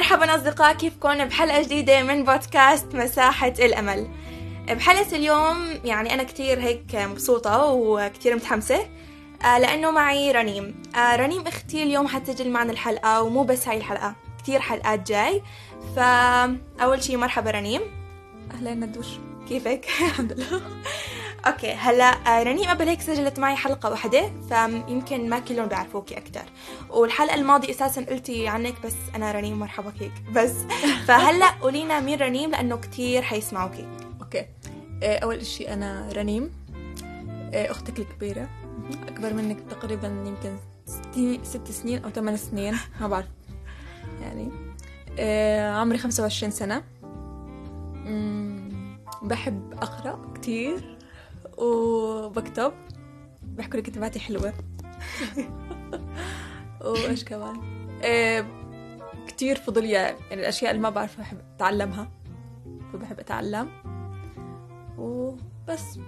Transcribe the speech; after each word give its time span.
مرحبا 0.00 0.34
أصدقاء 0.34 0.74
كيفكم؟ 0.74 1.24
بحلقة 1.24 1.62
جديدة 1.62 2.02
من 2.02 2.24
بودكاست 2.24 2.94
مساحة 2.94 3.52
الأمل. 3.58 4.08
بحلقة 4.68 5.16
اليوم 5.16 5.80
يعني 5.84 6.14
أنا 6.14 6.22
كتير 6.22 6.60
هيك 6.60 6.94
مبسوطة 6.94 7.66
وكتير 7.66 8.36
متحمسة 8.36 8.88
آه، 9.44 9.58
لأنه 9.58 9.90
معي 9.90 10.32
رنيم. 10.32 10.82
آه، 10.96 11.16
رنيم 11.16 11.46
أختي 11.46 11.82
اليوم 11.82 12.08
حتسجل 12.08 12.50
معنا 12.50 12.72
الحلقة 12.72 13.22
ومو 13.22 13.42
بس 13.42 13.68
هاي 13.68 13.76
الحلقة 13.76 14.14
كتير 14.38 14.60
حلقات 14.60 15.08
جاي. 15.08 15.42
فأول 15.96 17.02
شي 17.02 17.16
مرحبا 17.16 17.50
رنيم. 17.50 17.82
أهلا 18.54 18.74
ندوش. 18.74 19.06
كيفك؟ 19.48 19.84
الحمد 19.84 20.32
لله. 20.32 20.60
okay 21.46 21.72
هلا 21.72 22.04
آه، 22.04 22.42
رنيم 22.42 22.64
قبل 22.64 22.88
هيك 22.88 23.00
سجلت 23.00 23.38
معي 23.38 23.56
حلقة 23.56 23.90
واحدة 23.90 24.30
فيمكن 24.48 25.28
ما 25.28 25.38
كلهم 25.38 25.66
بيعرفوكي 25.66 26.18
أكثر 26.18 26.42
والحلقة 26.90 27.34
الماضية 27.34 27.70
أساسا 27.70 28.04
قلتي 28.04 28.48
عنك 28.48 28.74
بس 28.84 28.94
أنا 29.16 29.32
رنيم 29.32 29.58
مرحبا 29.58 29.92
هيك 30.00 30.12
بس 30.34 30.52
فهلا 31.08 31.50
قولينا 31.50 32.00
مين 32.00 32.18
رنيم 32.18 32.50
لأنه 32.50 32.76
كثير 32.76 33.22
حيسمعوكي. 33.22 33.88
okay. 34.20 34.46
آه، 35.02 35.18
أول 35.18 35.46
شيء 35.46 35.72
أنا 35.72 36.08
رنيم 36.12 36.50
آه، 37.54 37.70
أختك 37.70 37.98
الكبيرة. 37.98 38.48
أكبر 39.08 39.32
منك 39.32 39.60
تقريبا 39.70 40.08
يمكن 40.08 40.56
ست 41.42 41.70
سنين 41.70 42.04
أو 42.04 42.10
ثمان 42.10 42.36
سنين 42.36 42.76
ما 43.00 43.08
بعرف. 43.08 43.26
يعني 44.22 44.50
عمري 45.78 45.98
خمسة 45.98 46.22
وعشرين 46.22 46.50
سنة. 46.50 46.82
بحب 49.22 49.72
أقرأ 49.72 50.32
كتير. 50.34 50.99
وبكتب. 51.60 52.72
بحكوا 53.42 53.76
لي 53.76 53.82
كتاباتي 53.82 54.20
حلوة. 54.20 54.52
وإيش 56.84 57.24
كمان؟ 57.24 57.60
إيه 58.02 58.46
كتير 59.28 59.56
فضولية 59.56 59.98
يعني 59.98 60.16
الأشياء 60.34 60.70
اللي 60.70 60.82
ما 60.82 60.90
بعرف 60.90 61.20
بحب 61.20 61.38
أتعلمها 61.56 62.10
فبحب 62.92 63.20
أتعلم. 63.20 63.68
وبس. 64.98 65.98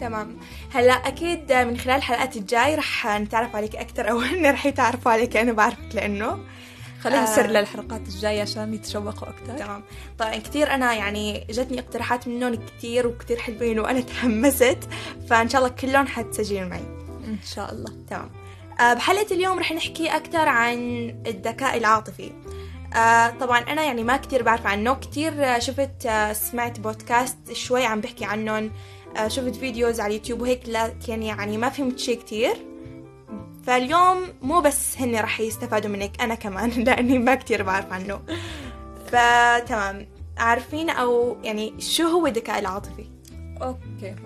تمام. 0.00 0.36
هلأ 0.72 0.92
أكيد 0.92 1.52
من 1.52 1.78
خلال 1.78 1.96
الحلقات 1.96 2.36
الجاي 2.36 2.74
رح 2.74 3.06
نتعرف 3.06 3.56
عليك 3.56 3.76
أكثر 3.76 4.10
أو 4.10 4.18
هن 4.28 4.46
رح 4.46 4.66
يتعرفوا 4.66 5.12
عليك 5.12 5.36
أنا 5.36 5.52
بعرفك 5.52 5.94
لأنه. 5.94 6.38
خليها 7.04 7.26
سر 7.26 7.44
آه 7.44 7.48
للحلقات 7.48 8.08
الجاية 8.08 8.42
عشان 8.42 8.74
يتشوقوا 8.74 9.28
أكثر 9.28 9.58
تمام. 9.58 9.82
طبعا 10.18 10.36
كثير 10.36 10.74
أنا 10.74 10.94
يعني 10.94 11.46
جتني 11.50 11.80
اقتراحات 11.80 12.28
منهم 12.28 12.54
كثير 12.54 13.06
وكثير 13.06 13.38
حلوين 13.38 13.78
وأنا 13.78 14.00
تحمست 14.10 14.78
فإن 15.28 15.48
شاء 15.48 15.60
الله 15.64 15.74
كلهم 15.74 16.06
حتسجلوا 16.06 16.68
معي. 16.68 16.84
إن 17.24 17.38
شاء 17.54 17.72
الله. 17.72 17.92
تمام. 18.10 18.30
آه 18.80 18.94
بحلقة 18.94 19.34
اليوم 19.34 19.58
رح 19.58 19.72
نحكي 19.72 20.08
أكثر 20.08 20.48
عن 20.48 21.08
الذكاء 21.26 21.76
العاطفي. 21.76 22.32
آه 22.94 23.30
طبعا 23.30 23.58
أنا 23.58 23.82
يعني 23.82 24.04
ما 24.04 24.16
كتير 24.16 24.42
بعرف 24.42 24.66
عنه. 24.66 24.94
كتير 24.94 25.60
شفت 25.60 26.06
آه 26.06 26.32
سمعت 26.32 26.80
بودكاست 26.80 27.52
شوي 27.52 27.84
عم 27.84 28.00
بحكي 28.00 28.24
عنهم. 28.24 28.70
آه 29.16 29.28
شفت 29.28 29.56
فيديوز 29.56 30.00
على 30.00 30.10
اليوتيوب 30.14 30.40
وهيك 30.42 30.68
لكن 30.68 31.22
يعني 31.22 31.58
ما 31.58 31.68
فهمت 31.68 31.98
شي 31.98 32.16
كتير 32.16 32.73
فاليوم 33.66 34.18
مو 34.42 34.60
بس 34.60 34.98
هن 34.98 35.16
رح 35.16 35.40
يستفادوا 35.40 35.90
منك 35.90 36.22
أنا 36.22 36.34
كمان 36.34 36.70
لأني 36.84 37.18
ما 37.18 37.34
كتير 37.34 37.62
بعرف 37.62 37.92
عنه. 37.92 38.20
فتمام. 39.06 40.06
عارفين 40.38 40.90
أو 40.90 41.36
يعني 41.42 41.80
شو 41.80 42.02
هو 42.02 42.26
الذكاء 42.26 42.58
العاطفي؟ 42.58 43.06
أوكي. 43.62 44.16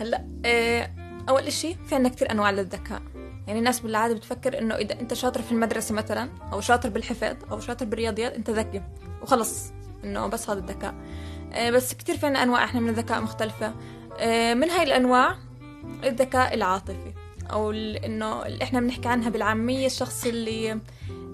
هلأ 0.00 0.26
إيه 0.44 0.94
أول 1.28 1.46
إشي 1.46 1.74
في 1.86 1.94
عنا 1.94 2.08
كتير 2.08 2.30
أنواع 2.30 2.50
للذكاء. 2.50 3.02
يعني 3.46 3.58
الناس 3.58 3.80
بالعادة 3.80 4.14
بتفكر 4.14 4.58
إنه 4.58 4.74
إذا 4.74 5.00
أنت 5.00 5.14
شاطر 5.14 5.42
في 5.42 5.52
المدرسة 5.52 5.94
مثلا 5.94 6.28
أو 6.52 6.60
شاطر 6.60 6.88
بالحفظ 6.88 7.36
أو 7.50 7.60
شاطر 7.60 7.84
بالرياضيات 7.86 8.32
أنت 8.34 8.50
ذكي. 8.50 8.82
وخلص 9.22 9.72
إنه 10.04 10.26
بس 10.26 10.50
هذا 10.50 10.58
الذكاء. 10.58 10.94
إيه 11.54 11.70
بس 11.70 11.94
كتير 11.94 12.16
في 12.16 12.26
عنا 12.26 12.42
أنواع 12.42 12.64
إحنا 12.64 12.80
من 12.80 12.88
الذكاء 12.88 13.20
مختلفة. 13.20 13.74
إيه 14.18 14.54
من 14.54 14.70
هاي 14.70 14.82
الأنواع 14.82 15.36
الذكاء 16.04 16.54
العاطفي. 16.54 17.12
أو 17.50 17.70
إنه 17.70 18.42
إحنا 18.62 18.80
بنحكي 18.80 19.08
عنها 19.08 19.28
بالعامية 19.30 19.86
الشخص 19.86 20.26
اللي 20.26 20.78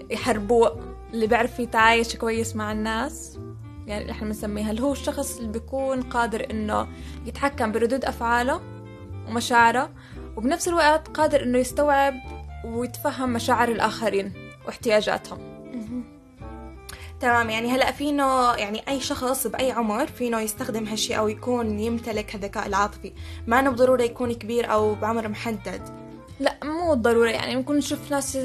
يحربوه 0.09 0.95
اللي 1.13 1.27
بيعرف 1.27 1.59
يتعايش 1.59 2.15
كويس 2.15 2.55
مع 2.55 2.71
الناس. 2.71 3.39
يعني 3.87 4.11
إحنا 4.11 4.27
بنسميها. 4.27 4.71
اللي 4.71 4.81
هو 4.81 4.91
الشخص 4.91 5.37
اللي 5.37 5.51
بيكون 5.51 6.01
قادر 6.01 6.47
إنه 6.51 6.87
يتحكم 7.25 7.71
بردود 7.71 8.05
أفعاله 8.05 8.61
ومشاعره 9.27 9.89
وبنفس 10.37 10.67
الوقت 10.67 11.07
قادر 11.07 11.43
إنه 11.43 11.57
يستوعب 11.57 12.13
ويتفهم 12.65 13.33
مشاعر 13.33 13.69
الآخرين 13.69 14.33
واحتياجاتهم. 14.65 15.58
تمام 17.19 17.49
يعني 17.49 17.71
هلا 17.71 17.91
فينه 17.91 18.53
يعني 18.53 18.81
أي 18.87 18.99
شخص 18.99 19.47
بأي 19.47 19.71
عمر 19.71 20.07
فينه 20.07 20.39
يستخدم 20.39 20.85
هالشيء 20.85 21.17
أو 21.17 21.27
يكون 21.27 21.79
يمتلك 21.79 22.35
الذكاء 22.35 22.67
العاطفي. 22.67 23.13
ما 23.47 23.59
انه 23.59 23.69
بالضروره 23.69 24.01
يكون 24.01 24.33
كبير 24.33 24.71
أو 24.71 24.95
بعمر 24.95 25.27
محدد. 25.27 25.81
لا 26.39 26.55
مو 26.63 26.93
ضروري 26.93 27.31
يعني 27.31 27.55
ممكن 27.55 27.75
نشوف 27.75 28.11
ناس 28.11 28.37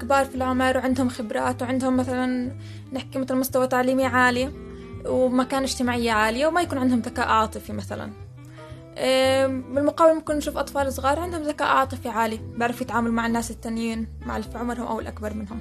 كبار 0.00 0.24
في 0.24 0.34
العمر 0.34 0.76
وعندهم 0.76 1.08
خبرات 1.08 1.62
وعندهم 1.62 1.96
مثلا 1.96 2.52
نحكي 2.92 3.18
مثلا 3.18 3.36
مستوى 3.36 3.66
تعليمي 3.66 4.06
عالي 4.06 4.52
ومكانة 5.06 5.64
اجتماعية 5.64 6.12
عالية 6.12 6.46
وما 6.46 6.62
يكون 6.62 6.78
عندهم 6.78 7.00
ذكاء 7.00 7.28
عاطفي 7.28 7.72
مثلا. 7.72 8.10
بالمقابل 9.74 10.14
ممكن 10.14 10.34
نشوف 10.34 10.56
أطفال 10.56 10.92
صغار 10.92 11.18
عندهم 11.18 11.42
ذكاء 11.42 11.68
عاطفي 11.68 12.08
عالي 12.08 12.40
بيعرف 12.56 12.80
يتعامل 12.80 13.12
مع 13.12 13.26
الناس 13.26 13.50
التانيين 13.50 14.08
مع 14.26 14.36
اللي 14.36 14.48
في 14.50 14.58
عمرهم 14.58 14.86
أو 14.86 15.00
الأكبر 15.00 15.34
منهم. 15.34 15.60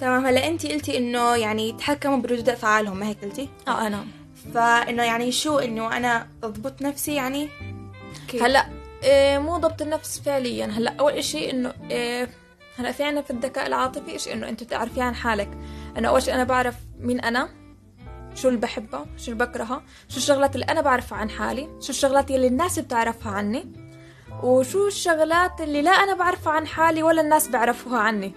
تمام 0.00 0.26
هلا 0.26 0.48
انت 0.48 0.66
قلتي 0.66 0.98
إنه 0.98 1.36
يعني 1.36 1.68
يتحكموا 1.68 2.16
بردود 2.16 2.48
أفعالهم 2.48 2.96
ما 2.96 3.06
هيك 3.08 3.24
قلتي؟ 3.24 3.48
آه 3.68 3.86
أنا 3.86 4.04
فإنه 4.54 5.02
يعني 5.02 5.32
شو 5.32 5.58
إنه 5.58 5.96
أنا 5.96 6.26
اضبط 6.44 6.82
نفسي 6.82 7.14
يعني؟ 7.14 7.48
كيف؟ 8.28 8.42
هلا 8.42 8.66
إيه 9.02 9.38
مو 9.38 9.56
ضبط 9.56 9.82
النفس 9.82 10.20
فعليا 10.20 10.66
هلا 10.66 10.96
أول 11.00 11.12
إشي 11.12 11.50
إنه 11.50 11.72
إيه 11.90 12.28
هلا 12.78 12.92
في 12.92 13.04
عنا 13.04 13.22
في 13.22 13.30
الذكاء 13.30 13.66
العاطفي 13.66 14.18
شيء 14.18 14.32
إنه 14.32 14.48
انت 14.48 14.62
تعرفي 14.64 15.00
عن 15.00 15.14
حالك 15.14 15.50
أنا 15.96 16.08
أول 16.08 16.22
شيء 16.22 16.34
أنا 16.34 16.44
بعرف 16.44 16.74
مين 16.98 17.20
أنا 17.20 17.48
شو 18.34 18.48
اللي 18.48 18.60
بحبه 18.60 19.06
شو 19.16 19.32
اللي 19.32 19.44
بكرهه 19.44 19.82
شو 20.08 20.16
الشغلات 20.16 20.54
اللي 20.54 20.66
أنا 20.66 20.80
بعرفها 20.80 21.18
عن 21.18 21.30
حالي 21.30 21.62
شو 21.80 21.90
الشغلات 21.90 22.30
اللي 22.30 22.46
الناس 22.46 22.78
بتعرفها 22.78 23.32
عني 23.32 23.72
وشو 24.42 24.86
الشغلات 24.86 25.60
اللي 25.60 25.82
لا 25.82 25.90
أنا 25.90 26.14
بعرفها 26.14 26.52
عن 26.52 26.66
حالي 26.66 27.02
ولا 27.02 27.20
الناس 27.20 27.48
بعرفوها 27.48 27.98
عني 27.98 28.34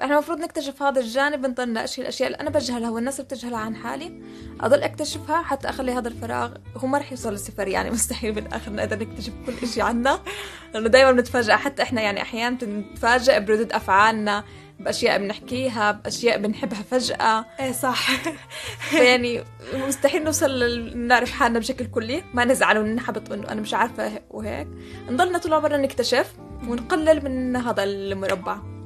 إحنا 0.00 0.14
المفروض 0.14 0.40
نكتشف 0.40 0.82
هذا 0.82 1.00
الجانب 1.00 1.46
نضل 1.46 1.78
اشياء 1.78 2.02
الأشياء 2.02 2.28
اللي 2.28 2.40
أنا 2.40 2.50
بجهلها 2.50 2.90
والناس 2.90 3.20
بتجهلها 3.20 3.58
عن 3.58 3.76
حالي. 3.76 4.22
أضل 4.60 4.82
أكتشفها 4.82 5.42
حتى 5.42 5.68
أخلي 5.68 5.92
هذا 5.92 6.08
الفراغ 6.08 6.52
هو 6.76 6.88
ما 6.88 6.98
رح 6.98 7.12
يوصل 7.12 7.32
للصفر 7.32 7.68
يعني 7.68 7.90
مستحيل 7.90 8.32
بالاخر 8.32 8.72
نقدر 8.72 8.98
نكتشف 8.98 9.32
كل 9.46 9.68
شيء 9.68 9.82
عنا. 9.82 10.20
لأنه 10.74 10.88
دائما 10.88 11.12
بنتفاجئ 11.12 11.52
حتى 11.52 11.82
إحنا 11.82 12.00
يعني 12.00 12.22
أحيانا 12.22 12.56
بنتفاجئ 12.56 13.40
بردود 13.40 13.72
أفعالنا 13.72 14.44
بأشياء 14.80 15.18
بنحكيها 15.18 15.92
بأشياء 15.92 16.38
بنحبها 16.38 16.82
فجأة. 16.82 17.46
إيه 17.60 17.72
صح. 17.72 18.10
يعني 18.94 19.44
مستحيل 19.74 20.24
نوصل 20.24 20.96
نعرف 20.96 21.32
حالنا 21.32 21.58
بشكل 21.58 21.86
كلي. 21.86 22.24
ما 22.34 22.44
نزعل 22.44 22.78
وننحبط 22.78 23.32
إنه 23.32 23.48
أنا 23.48 23.60
مش 23.60 23.74
عارفة 23.74 24.20
وهيك. 24.30 24.68
نضلنا 25.08 25.38
طول 25.38 25.54
عمرنا 25.54 25.76
نكتشف 25.76 26.34
ونقلل 26.68 27.24
من 27.24 27.56
هذا 27.56 27.84
المربع. 27.84 28.79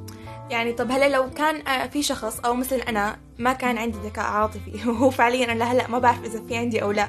يعني 0.50 0.72
طب 0.72 0.90
هلا 0.90 1.08
لو 1.08 1.30
كان 1.30 1.66
آه، 1.68 1.86
في 1.86 2.02
شخص 2.02 2.40
أو 2.40 2.54
مثل 2.54 2.76
أنا 2.76 3.16
ما 3.38 3.52
كان 3.52 3.78
عندي 3.78 3.98
ذكاء 3.98 4.24
عاطفي 4.24 4.80
وهو 4.88 5.10
فعليا 5.10 5.44
أنا 5.44 5.58
لهلا 5.58 5.88
ما 5.88 5.98
بعرف 5.98 6.24
إذا 6.24 6.42
في 6.48 6.56
عندي 6.56 6.82
أو 6.82 6.92
لا. 6.92 7.08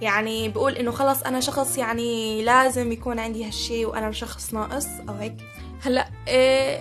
يعني 0.00 0.48
بقول 0.48 0.72
إنه 0.72 0.90
خلص 0.90 1.22
أنا 1.22 1.40
شخص 1.40 1.78
يعني 1.78 2.42
لازم 2.42 2.92
يكون 2.92 3.18
عندي 3.18 3.46
هالشي 3.46 3.84
وأنا 3.84 4.12
شخص 4.12 4.54
ناقص 4.54 4.86
أو 5.08 5.14
هيك. 5.14 5.36
هلا 5.82 6.08
إيه 6.28 6.80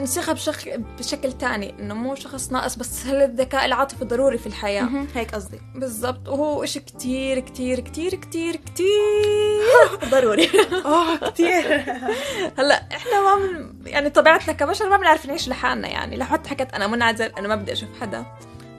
نسيخها 0.00 0.32
بشكل 0.32 0.78
بشكل 0.98 1.32
تاني 1.32 1.74
إنه 1.80 1.94
مو 1.94 2.14
شخص 2.14 2.52
ناقص 2.52 2.76
بس 2.76 3.06
هل 3.06 3.22
الذكاء 3.22 3.64
العاطفي 3.64 4.04
ضروري 4.04 4.38
في 4.38 4.46
الحياة؟ 4.46 4.88
هيك 5.14 5.34
قصدي. 5.34 5.60
بالضبط. 5.74 6.28
وهو 6.28 6.64
إشي 6.64 6.80
كتير 6.80 7.40
كتير 7.40 7.80
كتير 7.80 8.14
كتير 8.14 8.56
كتير. 8.56 8.88
ضروري. 10.12 10.50
آه 10.84 11.16
كتير. 11.30 11.84
هلأ 12.58 12.82
إحنا 12.92 13.36
ما 13.36 13.72
يعني 13.86 14.10
طبيعتنا 14.10 14.52
كبشر 14.52 14.88
ما 14.88 14.96
بنعرف 14.96 15.26
نعيش 15.26 15.48
لحالنا 15.48 15.88
يعني. 15.88 16.16
لو 16.16 16.24
حتى 16.24 16.48
حكيت 16.48 16.74
أنا 16.74 16.86
منعزل 16.86 17.26
أنا 17.38 17.48
ما 17.48 17.56
بدي 17.56 17.72
أشوف 17.72 17.88
حدا. 18.00 18.26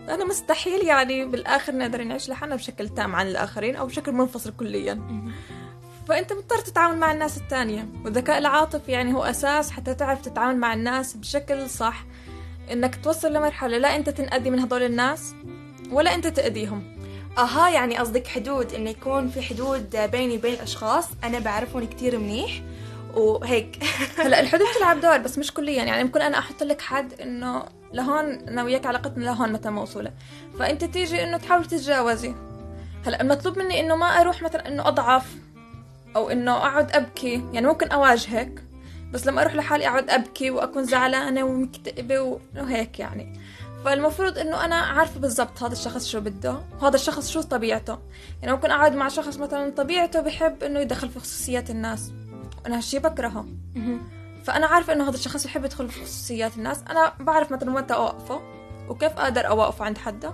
أنا 0.10 0.26
مستحيل 0.26 0.86
يعني 0.86 1.26
بالآخر 1.26 1.76
نقدر 1.76 2.04
نعيش 2.04 2.30
لحالنا 2.30 2.56
بشكل 2.56 2.90
تام 2.90 3.16
عن 3.16 3.28
الآخرين 3.28 3.76
أو 3.76 3.86
بشكل 3.86 4.12
منفصل 4.12 4.54
كليا. 4.60 4.94
فأنت 6.08 6.34
مضطر 6.34 6.58
تتعامل 6.58 6.98
مع 6.98 7.12
الناس 7.12 7.38
التانية 7.38 7.88
والذكاء 8.06 8.38
العاطفي 8.38 8.92
يعني 8.92 9.14
هو 9.14 9.24
أساس 9.24 9.72
حتى 9.72 9.94
تعرف 9.94 10.22
تتعامل 10.22 10.60
مع 10.60 10.74
الناس 10.74 11.18
بشكل 11.18 11.70
صح. 11.70 12.06
إنك 12.72 13.04
توصل 13.04 13.34
لمرحلة 13.34 13.78
لا 13.78 13.96
أنت 13.96 14.10
تنأذي 14.10 14.50
من 14.50 14.60
هدول 14.60 14.84
الناس 14.84 15.36
ولا 15.92 16.16
أنت 16.16 16.28
تأذيهم. 16.28 16.94
أها 17.38 17.70
يعني 17.70 17.98
قصدك 17.98 18.28
حدود 18.28 18.74
إنه 18.74 18.90
يكون 18.90 19.30
في 19.30 19.42
حدود 19.42 19.96
بيني 20.12 20.38
وبين 20.38 20.54
الأشخاص. 20.54 21.08
أنا 21.24 21.40
بعرفهم 21.40 21.86
كتير 21.86 22.20
منيح. 22.20 22.62
وهيك. 23.14 23.84
هلا 24.24 24.40
الحدود 24.40 24.68
تلعب 24.78 25.02
دور 25.02 25.18
بس 25.18 25.38
مش 25.38 25.52
كليا. 25.54 25.84
يعني 25.84 26.04
ممكن 26.04 26.22
أنا 26.22 26.40
أحط 26.40 26.64
لك 26.64 26.82
حد 26.82 27.14
إنه 27.22 27.66
لهون 27.94 28.26
أنا 28.26 28.64
وياك 28.64 28.86
علاقتنا 28.86 29.24
لهون 29.26 29.52
مثلا 29.52 29.72
موصولة. 29.72 30.12
فأنت 30.60 30.84
تيجي 30.84 31.24
إنه 31.24 31.38
تحاول 31.38 31.66
تتجاوزي. 31.66 32.34
هلا 33.06 33.22
المطلوب 33.22 33.60
مني 33.60 33.80
إنه 33.80 33.96
ما 33.96 34.06
أروح 34.06 34.42
مثلا 34.42 34.68
إنه 34.68 34.88
أضعف. 34.88 35.36
أو 36.16 36.30
إنه 36.30 36.58
أقعد 36.58 36.96
أبكي. 36.96 37.46
يعني 37.54 37.68
ممكن 37.68 37.92
اواجهك 37.92 38.64
بس 39.12 39.28
لما 39.28 39.42
أروح 39.42 39.56
لحالي 39.56 39.88
أقعد 39.88 40.10
أبكي 40.10 40.52
وأكون 40.52 40.84
زعلانة 40.84 41.44
ومكتئبة 41.44 42.40
وهيك 42.56 43.00
يعني. 43.00 43.40
فالمفروض 43.86 44.38
إنه 44.38 44.66
أنا 44.66 44.76
عارفة 44.76 45.20
بالضبط 45.20 45.64
هذا 45.64 45.74
الشخص 45.74 46.08
شو 46.08 46.20
بده 46.20 46.60
وهذا 46.82 46.96
الشخص 46.96 47.30
شو 47.30 47.42
طبيعته. 47.42 48.00
يعني 48.42 48.54
ممكن 48.54 48.72
أقعد 48.72 48.96
مع 48.96 49.08
شخص 49.08 49.38
مثلا 49.38 49.70
طبيعته 49.70 50.22
بحب 50.22 50.64
إنه 50.64 50.80
يدخل 50.80 51.10
في 51.10 51.20
خصوصيات 51.20 51.70
الناس. 51.70 52.12
أنا 52.66 52.78
هالشي 52.78 53.00
بكرهه. 53.00 53.46
فأنا 54.44 54.68
عارفة 54.68 54.94
إنه 54.94 55.10
هذا 55.10 55.16
الشخص 55.16 55.48
بحب 55.48 55.66
يدخل 55.66 55.90
في 55.90 56.04
خصوصيات 56.06 56.58
الناس. 56.58 56.84
أنا 56.90 57.14
بعرف 57.20 57.52
مثلا 57.52 57.72
متى 57.72 57.94
أوقفه 57.94 58.42
وكيف 58.90 59.12
أقدر 59.12 59.48
أوقفه 59.48 59.86
عند 59.86 59.98
حدا. 59.98 60.34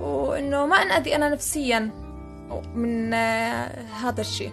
وإنه 0.00 0.66
ما 0.66 0.76
أنأذي 0.76 1.16
أنا 1.16 1.28
نفسيا. 1.28 1.90
من 2.60 3.14
آه، 3.14 3.82
هذا 3.82 4.20
الشيء. 4.20 4.52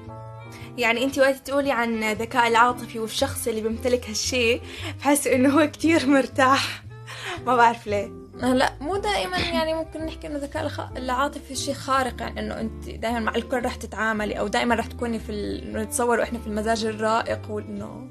يعني 0.78 1.04
انت 1.04 1.20
وقت 1.20 1.36
تقولي 1.36 1.72
عن 1.72 2.04
الذكاء 2.04 2.48
العاطفي 2.48 3.00
والشخص 3.00 3.48
اللي 3.48 3.62
بيمتلك 3.62 4.10
هالشيء 4.10 4.62
بحس 5.00 5.28
إنه 5.28 5.50
هو 5.50 5.72
كتير 5.72 6.08
مرتاح. 6.08 6.84
ما 7.46 7.56
بعرف 7.56 7.88
ليه. 7.88 8.12
لا 8.34 8.74
مو 8.82 8.98
دائما 8.98 9.38
يعني 9.38 9.74
ممكن 9.74 10.06
نحكي 10.06 10.28
إنه 10.28 10.36
الذكاء. 10.36 10.92
العاطفي 10.98 11.56
شيء 11.56 11.74
خارق. 11.74 12.22
يعني 12.22 12.40
إنه 12.40 12.60
انت 12.60 12.90
دائما 12.90 13.20
مع 13.20 13.36
الكل 13.36 13.66
رح 13.66 13.76
تتعاملي 13.76 14.40
أو 14.40 14.48
دائما 14.48 14.76
رح 14.76 14.86
تكوني 14.86 15.20
في 15.20 15.32
ال... 15.32 15.74
نتصور 15.74 16.24
إحنا 16.24 16.40
في 16.40 16.48
المزاج 16.48 16.86
الرائق 16.86 17.52
وإنه 17.52 18.08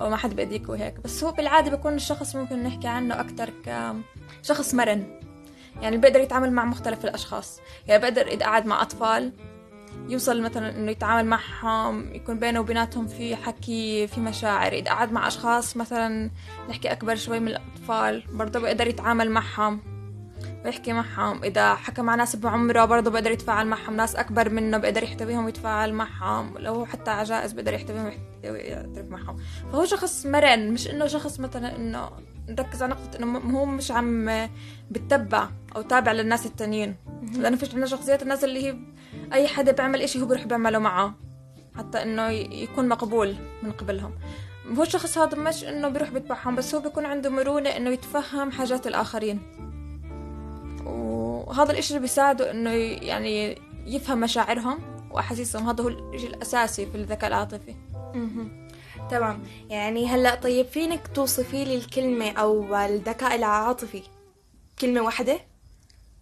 ما 0.00 0.16
حد 0.16 0.36
بايديك 0.36 0.68
وهيك. 0.68 1.00
بس 1.04 1.24
هو 1.24 1.32
بالعادة 1.32 1.70
بيكون 1.70 1.94
الشخص 1.94 2.36
ممكن 2.36 2.62
نحكي 2.62 2.88
عنه 2.88 3.20
أكثر 3.20 3.50
كشخص 4.42 4.74
مرن. 4.74 5.23
يعني 5.80 5.96
بيقدر 5.96 6.20
يتعامل 6.20 6.52
مع 6.52 6.64
مختلف 6.64 7.04
الأشخاص. 7.04 7.60
يعني 7.86 8.02
بقدر 8.02 8.26
إذا 8.26 8.46
قاعد 8.46 8.66
مع 8.66 8.82
أطفال 8.82 9.32
يوصل 10.08 10.42
مثلا 10.42 10.76
إنه 10.76 10.90
يتعامل 10.90 11.26
معهم 11.26 12.14
يكون 12.14 12.38
بينه 12.38 12.60
وبيناتهم 12.60 13.06
في 13.06 13.36
حكي 13.36 14.06
في 14.06 14.20
مشاعر. 14.20 14.72
إذا 14.72 14.90
قعد 14.90 15.12
مع 15.12 15.26
أشخاص 15.26 15.76
مثلا 15.76 16.30
نحكي 16.68 16.92
أكبر 16.92 17.16
شوي 17.16 17.40
من 17.40 17.48
الأطفال 17.48 18.22
برضه 18.32 18.60
بيقدر 18.60 18.86
يتعامل 18.86 19.30
معهم. 19.30 19.93
ويحكي 20.64 20.92
معهم. 20.92 21.44
إذا 21.44 21.74
حكى 21.74 22.02
مع 22.02 22.14
ناس 22.14 22.36
بعمره 22.36 22.84
برضه 22.84 23.10
بيقدر 23.10 23.30
يتفاعل 23.30 23.66
معهم. 23.66 23.96
ناس 23.96 24.16
أكبر 24.16 24.50
منه 24.50 24.78
بيقدر 24.78 25.02
يحتويهم 25.02 25.44
ويتفاعل 25.44 25.92
معهم. 25.94 26.58
لو 26.58 26.86
حتى 26.86 27.10
عجائز 27.10 27.52
بيقدر 27.52 27.74
يحتويهم 27.74 28.12
ويعترف 28.44 29.10
معهم. 29.10 29.36
فهو 29.72 29.84
شخص 29.84 30.26
مرن 30.26 30.72
مش 30.72 30.90
إنه 30.90 31.06
شخص 31.06 31.40
مثلا 31.40 31.76
إنه 31.76 32.10
نركز 32.48 32.82
على 32.82 32.94
نقطة 32.94 33.16
إنه 33.18 33.38
هو 33.38 33.64
مش 33.64 33.90
عم 33.90 34.48
بتبع 34.90 35.48
أو 35.76 35.82
تابع 35.82 36.12
للناس 36.12 36.46
التانيين. 36.46 36.96
لأنه 37.38 37.56
فيش 37.56 37.74
من 37.74 37.86
شخصيات 37.86 38.22
الناس 38.22 38.44
اللي 38.44 38.66
هي 38.66 38.76
أي 39.32 39.48
حدا 39.48 39.72
بيعمل 39.72 40.02
إشي 40.02 40.20
هو 40.20 40.26
بيروح 40.26 40.44
بيعمله 40.44 40.78
معه. 40.78 41.14
حتى 41.76 42.02
إنه 42.02 42.28
يكون 42.28 42.88
مقبول 42.88 43.36
من 43.62 43.72
قبلهم. 43.72 44.12
هو 44.76 44.82
الشخص 44.82 45.18
هذا 45.18 45.38
مش 45.38 45.64
إنه 45.64 45.88
بيروح 45.88 46.10
بيتبعهم 46.10 46.54
بس 46.54 46.74
هو 46.74 46.80
بيكون 46.80 47.04
عنده 47.06 47.30
مرونة 47.30 47.70
إنه 47.70 47.90
يتفهم 47.90 48.50
حاجات 48.50 48.86
الآخرين. 48.86 49.40
وهذا 50.86 51.72
الإشي 51.72 51.90
اللي 51.90 52.00
بيساعده 52.00 52.50
إنه 52.50 52.70
يعني 53.02 53.58
يفهم 53.86 54.20
مشاعرهم 54.20 54.78
وأحاسيسهم. 55.10 55.68
هذا 55.68 55.84
هو 55.84 55.88
الشيء 55.88 56.28
الأساسي 56.28 56.86
في 56.86 56.94
الذكاء 56.94 57.28
العاطفي. 57.28 57.74
تمام. 59.10 59.42
يعني 59.70 60.08
هلأ 60.08 60.34
طيب 60.34 60.66
فينك 60.66 61.06
توصفي 61.14 61.64
لي 61.64 61.74
الكلمة 61.74 62.30
أو 62.30 62.76
الذكاء 62.76 63.34
العاطفي؟ 63.34 64.02
كلمة 64.78 65.00
واحدة؟ 65.00 65.40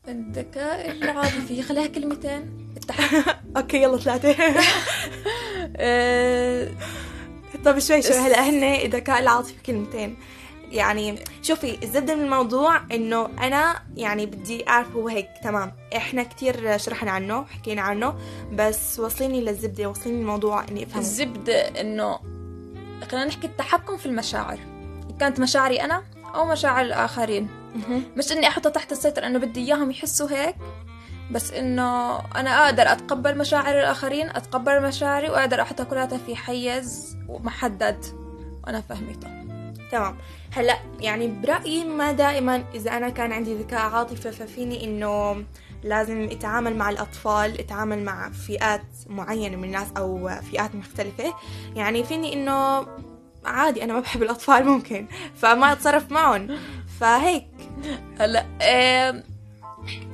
الذكاء 0.09 0.91
العاطفي. 0.91 1.63
خليها 1.63 1.87
كلمتين. 1.87 2.69
أوكي 3.57 3.83
يلا 3.83 3.97
ثلاثة. 3.97 4.35
طب 7.65 7.79
شوي 7.79 8.03
شوي. 8.03 8.17
هلأ 8.17 8.51
هن 8.51 8.65
الذكاء 8.65 9.21
العاطفي 9.21 9.55
كلمتين. 9.67 10.17
يعني 10.73 11.19
شوفي 11.43 11.79
الزبدة 11.83 12.15
من 12.15 12.23
الموضوع 12.23 12.81
إنه 12.93 13.29
أنا 13.39 13.83
يعني 13.97 14.27
بدي 14.27 14.69
أعرف 14.69 14.93
هو 14.93 15.09
هيك 15.09 15.29
تمام. 15.45 15.73
إحنا 15.97 16.23
كتير 16.23 16.79
شرحنا 16.79 17.11
عنه 17.11 17.45
حكينا 17.45 17.83
عنه 17.83 18.15
بس 18.53 18.99
وصليني 19.01 19.41
للزبدة 19.41 19.87
وصليني 19.89 20.21
الموضوع 20.21 20.65
إني 20.69 20.85
افهم 20.85 21.01
الزبدة 21.01 21.81
إنه 21.81 22.19
خلينا 23.11 23.27
نحكي 23.27 23.47
التحكم 23.47 23.97
في 23.97 24.07
المشاعر. 24.07 24.59
كانت 25.21 25.41
مشاعري 25.41 25.81
أنا 25.81 26.03
أو 26.35 26.47
مشاعر 26.47 26.85
الآخرين. 26.85 27.49
مش 28.17 28.33
إني 28.33 28.49
أحطها 28.49 28.71
تحت 28.71 28.93
السيطرة 28.93 29.27
إنه 29.27 29.39
بدي 29.39 29.61
إياهم 29.61 29.91
يحسوا 29.91 30.31
هيك 30.31 30.57
بس 31.31 31.53
إنه 31.53 32.19
أنا 32.19 32.65
أقدر 32.65 32.83
أتقبل 32.83 33.39
مشاعر 33.39 33.81
الآخرين 33.81 34.29
أتقبل 34.29 34.83
مشاعري 34.83 35.31
وأقدر 35.31 35.63
أحطها 35.63 35.85
كلها 35.85 36.07
في 36.07 36.37
حيز 36.37 37.17
محدد. 37.29 38.05
وأنا 38.65 38.81
فهمته 38.81 39.42
تمام. 39.93 40.17
هلا 40.53 40.79
يعني 41.01 41.27
برأيي 41.27 41.85
ما 41.85 42.13
دائما 42.13 42.65
إذا 42.75 42.97
أنا 42.97 43.09
كان 43.09 43.33
عندي 43.33 43.55
ذكاء 43.55 43.81
عاطفي 43.81 44.33
ففيني 44.33 44.85
إنه 44.85 45.45
لازم 45.85 46.29
أتعامل 46.31 46.77
مع 46.77 46.91
الأطفال 46.91 47.61
أتعامل 47.61 48.05
مع 48.05 48.31
فئات 48.31 48.83
معينة 49.07 49.57
من 49.57 49.65
الناس 49.65 49.87
أو 49.97 50.29
فئات 50.51 50.75
مختلفة. 50.75 51.35
يعني 51.75 52.05
فيني 52.05 52.33
إنه 52.33 52.87
عادي 53.45 53.85
أنا 53.85 53.93
ما 53.93 54.01
بحب 54.01 54.23
الأطفال 54.23 54.67
ممكن 54.67 55.07
فما 55.37 55.73
أتصرف 55.73 56.13
معهم. 56.13 56.59
فهيك. 57.01 57.47
هلا 58.21 58.47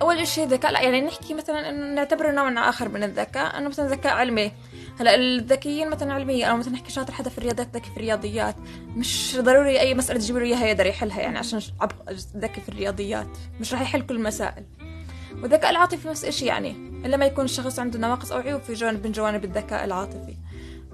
أول 0.03 0.27
شيء 0.27 0.47
ذكاء 0.47 0.73
لا 0.73 0.81
يعني 0.81 1.01
نحكي 1.01 1.35
مثلا 1.35 1.71
إنه 1.71 1.95
نعتبره 1.95 2.31
نوع 2.31 2.69
آخر 2.69 2.89
من 2.89 3.03
الذكاء. 3.03 3.59
إنه 3.59 3.69
مثلا 3.69 3.89
ذكاء 3.89 4.13
علمي. 4.13 4.53
هلا 4.99 5.15
الذكيين 5.15 5.91
مثلا 5.91 6.13
علميا 6.13 6.47
أو 6.47 6.57
مثلا 6.57 6.73
نحكي 6.73 6.91
شاطر 6.91 7.13
حدا 7.13 7.31
في 7.31 7.39
الرياضات 7.39 7.77
ذكي 7.77 7.91
في 7.91 7.97
الرياضيات. 7.97 8.55
مش 8.97 9.37
ضروري 9.41 9.81
أي 9.81 9.95
مسألة 9.95 10.19
تجيب 10.19 10.37
له 10.37 10.45
اياها 10.45 10.67
يقدر 10.67 10.87
يحلها 10.87 11.21
يعني 11.21 11.39
عشان 11.39 11.61
ذكي 12.37 12.61
في 12.61 12.69
الرياضيات. 12.69 13.29
مش 13.61 13.73
راح 13.73 13.83
يحل 13.83 14.03
كل 14.03 14.17
المسائل 14.17 14.65
والذكاء 15.43 15.71
العاطفي 15.71 16.09
نفس 16.09 16.25
الشيء 16.25 16.49
يعني 16.49 16.71
إلا 17.05 17.17
ما 17.17 17.27
يكون 17.27 17.45
الشخص 17.45 17.79
عنده 17.79 17.99
نواقص 17.99 18.33
أو 18.33 18.39
عيوب 18.39 18.61
في 18.61 18.73
جانب 18.73 19.07
من 19.07 19.13
جوانب 19.13 19.45
الذكاء 19.45 19.85
العاطفي. 19.85 20.37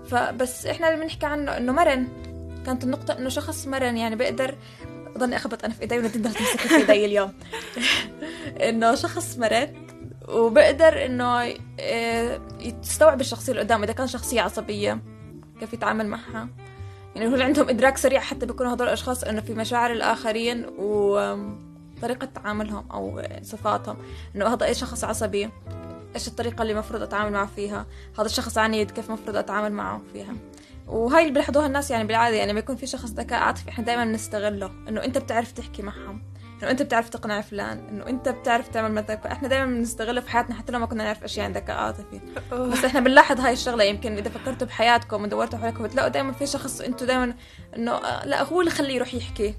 فبس 0.07 0.67
إحنا 0.67 0.89
اللي 0.89 1.05
بنحكي 1.05 1.27
عنه 1.27 1.57
إنه 1.57 1.73
مرن 1.73 2.09
كانت 2.67 2.85
النقطة 2.85 3.19
إنه 3.19 3.29
شخص 3.29 3.67
مرن 3.67 3.97
يعني 3.97 4.17
بيقدر 4.17 4.55
ضلني 5.19 5.37
أخبط 5.37 5.65
أنا 5.65 5.75
في 5.75 5.83
إيدي 5.83 5.99
وندين 5.99 6.23
تمسك 6.23 6.61
في 6.61 6.77
إيدي 6.77 7.05
اليوم. 7.05 7.33
إنه 8.69 8.95
شخص 8.95 9.39
مرن 9.39 9.84
وبقدر 10.29 11.07
إنه 11.07 11.55
آه، 11.81 12.41
يستوعب 12.61 13.21
الشخصية 13.21 13.53
اللي 13.53 13.63
قدامه. 13.63 13.85
إذا 13.85 13.93
كان 13.93 14.07
شخصية 14.07 14.41
عصبية 14.41 15.01
كيف 15.61 15.73
يتعامل 15.73 16.07
معها. 16.07 16.49
يعني 17.17 17.29
هو 17.29 17.43
عندهم 17.43 17.69
إدراك 17.69 17.97
سريع 17.97 18.21
حتى 18.21 18.47
بيكونوا 18.47 18.75
هدول 18.75 18.87
الأشخاص 18.87 19.25
إنه 19.25 19.41
في 19.41 19.55
مشاعر 19.55 19.93
الآخرين 19.93 20.67
وطريقة 20.79 22.25
تعاملهم 22.25 22.91
أو 22.91 23.23
صفاتهم. 23.43 23.97
إنه 24.37 24.55
هذا 24.55 24.67
أي 24.67 24.75
شخص 24.75 25.05
عصبي 25.05 25.51
إيش 26.15 26.29
الطريقة 26.29 26.63
اللي 26.63 26.73
المفروض 26.73 27.03
أتعامل 27.03 27.33
معه 27.33 27.47
فيها؟ 27.47 27.87
هذا 28.19 28.27
الشخص 28.27 28.59
عنيد 28.59 28.91
كيف 28.91 29.09
المفروض 29.09 29.37
أتعامل 29.37 29.73
معه 29.73 30.01
فيها؟ 30.13 30.35
وهاي 30.87 31.23
اللي 31.23 31.33
بيلاحظوها 31.33 31.67
الناس 31.67 31.91
يعني 31.91 32.05
بالعادة. 32.05 32.37
يعني 32.37 32.51
لما 32.51 32.61
يكون 32.61 32.77
في 32.77 32.87
شخص 32.87 33.11
ذكاء 33.11 33.39
عاطفي 33.39 33.69
إحنا 33.69 33.85
دائما 33.85 34.05
بنستغله 34.05 34.71
إنه 34.89 35.05
أنت 35.05 35.19
بتعرف 35.19 35.53
تحكي 35.53 35.83
معهم. 35.83 36.23
انه 36.63 36.71
انت 36.71 36.83
بتعرف 36.83 37.09
تقنع 37.09 37.41
فلان 37.41 37.89
انه 37.89 38.07
انت 38.07 38.29
بتعرف 38.29 38.69
تعمل 38.69 38.93
مثلا 38.93 39.17
فاحنا 39.17 39.49
دائما 39.49 39.67
بنستغله 39.67 40.21
في 40.21 40.31
حياتنا 40.31 40.55
حتى 40.55 40.73
لو 40.73 40.79
ما 40.79 40.87
كنا 40.87 41.05
نعرف 41.05 41.25
أشياء 41.25 41.47
عن 41.47 41.53
ذكاء 41.53 41.77
عاطفي 41.77 42.21
بس 42.53 42.85
إحنا 42.85 43.01
بنلاحظ 43.01 43.41
هاي 43.41 43.53
الشغلة 43.53 43.85
يمكن 43.85 44.17
إذا 44.17 44.31
فكرتوا 44.31 44.67
بحياتكم 44.67 45.23
ودورتوا 45.23 45.59
حولكم 45.59 45.85
بتلاقوا 45.85 46.09
دائما 46.09 46.33
في 46.33 46.47
شخص 46.47 46.81
أنتم 46.81 47.07
دائما 47.07 47.35
إنه 47.77 47.93
آه، 47.93 48.27
لا 48.27 48.43
هو 48.43 48.61
اللي 48.61 48.71
خليه 48.71 48.95
يروح 48.95 49.15
يحكي 49.15 49.55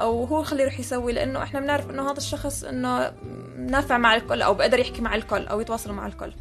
أو 0.00 0.24
هو 0.24 0.36
اللي 0.36 0.46
خليه 0.46 0.62
يروح 0.62 0.80
يسوي 0.80 1.12
لأنه 1.12 1.42
إحنا 1.42 1.60
بنعرف 1.60 1.90
إنه 1.90 2.10
هذا 2.10 2.18
الشخص 2.18 2.64
إنه 2.64 3.12
نافع 3.58 3.98
مع 3.98 4.14
الكل 4.14 4.42
أو 4.42 4.54
بقدر 4.54 4.78
يحكي 4.78 5.02
مع 5.02 5.14
الكل 5.14 5.46
أو 5.46 5.60
يتواصل 5.60 5.92
مع 5.92 6.06
الكل. 6.06 6.32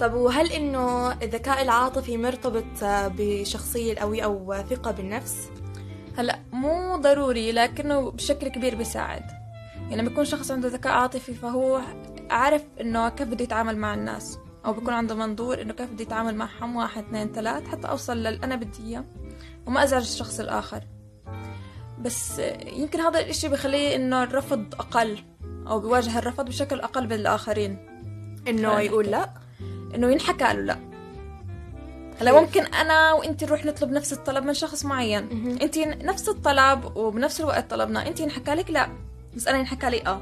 طب 0.00 0.14
وهل 0.14 0.52
إنه 0.52 1.12
الذكاء 1.12 1.62
العاطفي 1.62 2.16
مرتبط 2.16 2.64
بشخصية 2.84 3.92
القوية 3.92 4.24
أو 4.24 4.54
ثقة 4.70 4.90
بالنفس؟ 4.90 5.48
هلا 6.16 6.38
مو 6.52 6.96
ضروري 6.96 7.52
لكنه 7.52 8.10
بشكل 8.10 8.48
كبير 8.48 8.74
بيساعد. 8.74 9.22
يعني 9.74 9.96
لما 9.96 10.10
يكون 10.10 10.24
شخص 10.24 10.50
عنده 10.50 10.68
ذكاء 10.68 10.92
عاطفي 10.92 11.34
فهو 11.34 11.80
عارف 12.30 12.64
إنه 12.80 13.08
كيف 13.08 13.28
بده 13.28 13.44
يتعامل 13.44 13.76
مع 13.76 13.94
الناس. 13.94 14.38
أو 14.66 14.72
بيكون 14.72 14.94
عنده 14.94 15.14
منظور 15.14 15.62
إنه 15.62 15.72
كيف 15.72 15.90
بدي 15.90 16.02
اتعامل 16.02 16.34
معهم 16.34 16.76
واحد 16.76 17.04
اثنين 17.04 17.32
ثلاث 17.32 17.68
حتى 17.68 17.88
أوصل 17.88 18.16
للي 18.16 18.40
أنا 18.44 18.56
بدي 18.56 18.82
إياه 18.86 19.04
وما 19.66 19.84
أزعج 19.84 20.02
الشخص 20.02 20.40
الآخر. 20.40 20.80
بس 21.98 22.38
يمكن 22.66 23.00
هذا 23.00 23.20
الإشي 23.20 23.48
بخليه 23.48 23.96
إنه 23.96 24.22
الرفض 24.22 24.74
أقل 24.74 25.18
أو 25.66 25.80
بيواجه 25.80 26.18
الرفض 26.18 26.44
بشكل 26.44 26.80
أقل 26.80 27.04
من 27.04 27.12
الاخرين 27.12 27.78
انه 28.48 28.80
يقول 28.80 29.06
لا؟ 29.06 29.45
إنه 29.96 30.12
ينحكى 30.12 30.44
له 30.44 30.52
لا. 30.52 30.78
هلا 32.20 32.40
ممكن 32.40 32.62
أنا 32.62 33.12
وانت 33.12 33.44
نروح 33.44 33.64
نطلب 33.64 33.90
نفس 33.90 34.12
الطلب 34.12 34.44
من 34.44 34.54
شخص 34.54 34.84
معين. 34.84 35.28
انت 35.62 35.78
نفس 35.78 36.28
الطلب 36.28 36.96
وبنفس 36.96 37.40
الوقت 37.40 37.70
طلبنا. 37.70 38.06
انت 38.08 38.20
انحكى 38.20 38.54
لك 38.54 38.70
لا 38.70 38.88
بس 39.36 39.48
أنا 39.48 39.60
انحكى 39.60 39.90
لي 39.90 40.06
آه. 40.06 40.20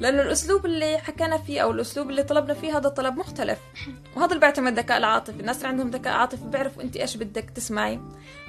لأنه 0.00 0.22
الأسلوب 0.22 0.66
اللي 0.66 0.98
حكينا 0.98 1.38
فيه 1.38 1.60
أو 1.60 1.70
الأسلوب 1.70 2.10
اللي 2.10 2.22
طلبنا 2.22 2.54
فيه 2.54 2.76
هذا 2.76 2.86
الطلب 2.86 3.16
مختلف. 3.16 3.58
وهذا 4.16 4.28
اللي 4.28 4.40
بيعتمد 4.40 4.78
الذكاء 4.78 4.98
العاطفي. 4.98 5.40
الناس 5.40 5.56
اللي 5.56 5.68
عندهم 5.68 5.90
ذكاء 5.90 6.12
عاطفي 6.12 6.44
بيعرفوا 6.44 6.82
انت 6.82 6.96
إيش 6.96 7.16
بدك 7.16 7.50
تسمعي 7.50 8.00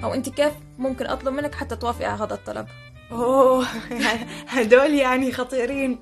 أو 0.04 0.14
انت 0.14 0.28
كيف 0.28 0.52
ممكن 0.78 1.06
أطلب 1.06 1.34
منك 1.34 1.54
حتى 1.54 1.76
توافقي 1.76 2.04
على 2.06 2.22
هذا 2.22 2.34
الطلب. 2.34 2.66
أوه 3.12 3.64
هدول 4.48 4.94
يعني 4.94 5.32
خطيرين. 5.32 6.00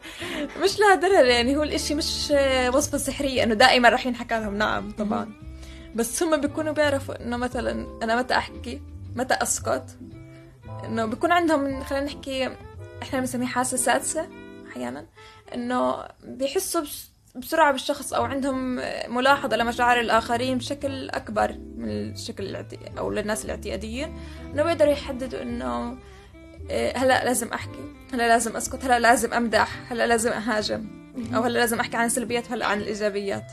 مش 0.62 0.80
لهالدرجة 0.80 1.22
يعني 1.22 1.56
هو 1.56 1.62
الإشي 1.62 1.94
مش 1.94 2.32
وصفة 2.74 2.98
سحرية 2.98 3.42
إنه 3.42 3.54
دائما 3.54 3.88
رح 3.88 4.06
ينحكى 4.06 4.34
لهم. 4.34 4.54
نعم 4.54 4.90
طبعا. 4.90 5.32
بس 5.94 6.22
هم 6.22 6.40
بيكونوا 6.40 6.72
بيعرفوا 6.72 7.24
إنه 7.24 7.36
مثلا 7.36 7.86
أنا 8.02 8.16
متى 8.16 8.34
أحكي 8.34 8.82
متى 9.16 9.34
أسكت. 9.34 9.98
إنه 10.84 11.06
بيكون 11.06 11.32
عندهم 11.32 11.84
خلينا 11.84 12.04
نحكي 12.06 12.48
إحنا 13.02 13.20
بنسميه 13.20 13.46
حاسة 13.46 13.76
سادسة 13.76 14.28
أحيانا. 14.70 15.06
إنه 15.54 16.04
بيحسوا 16.24 16.80
بس- 16.80 17.10
بسرعة 17.36 17.72
بالشخص 17.72 18.12
أو 18.12 18.24
عندهم 18.24 18.80
ملاحظة 19.08 19.56
لمشاعر 19.56 20.00
الآخرين 20.00 20.58
بشكل 20.58 21.10
أكبر 21.10 21.52
من 21.76 21.88
الشكل. 22.12 22.64
أو 22.98 23.10
للناس 23.10 23.44
الاعتياديين. 23.44 24.16
إنه 24.54 24.62
بيقدروا 24.62 24.92
يحددوا 24.92 25.42
إنه 25.42 25.90
إيه، 25.90 25.96
هلا 26.96 27.24
لازم 27.24 27.48
احكي 27.48 27.94
هلا 28.12 28.28
لازم 28.28 28.56
اسكت 28.56 28.84
هلا 28.84 28.98
لازم 28.98 29.32
امدح 29.32 29.92
هلا 29.92 30.06
لازم 30.06 30.30
اهاجم 30.30 31.00
أو 31.34 31.42
هلا 31.42 31.58
لازم 31.58 31.80
احكي 31.80 31.96
عن 31.96 32.06
السلبيات 32.06 32.50
وهلا 32.50 32.66
عن 32.66 32.80
الإيجابيات. 32.80 33.52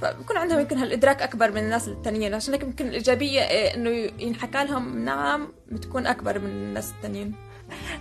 فبكون 0.00 0.36
عندهم 0.36 0.60
يمكن 0.60 0.78
هالإدراك 0.78 1.22
أكبر 1.22 1.50
من 1.50 1.58
الناس 1.58 1.88
التانيين 1.88 2.34
عشان 2.34 2.54
هيك 2.54 2.62
يمكن 2.62 2.86
الإيجابية 2.86 3.40
إيه، 3.40 3.74
إنه 3.74 3.90
ينحكى 4.18 4.64
لهم 4.64 4.98
نعم 4.98 5.48
بتكون 5.68 6.06
أكبر 6.06 6.38
من 6.38 6.50
الناس 6.50 6.90
التانيين. 6.90 7.34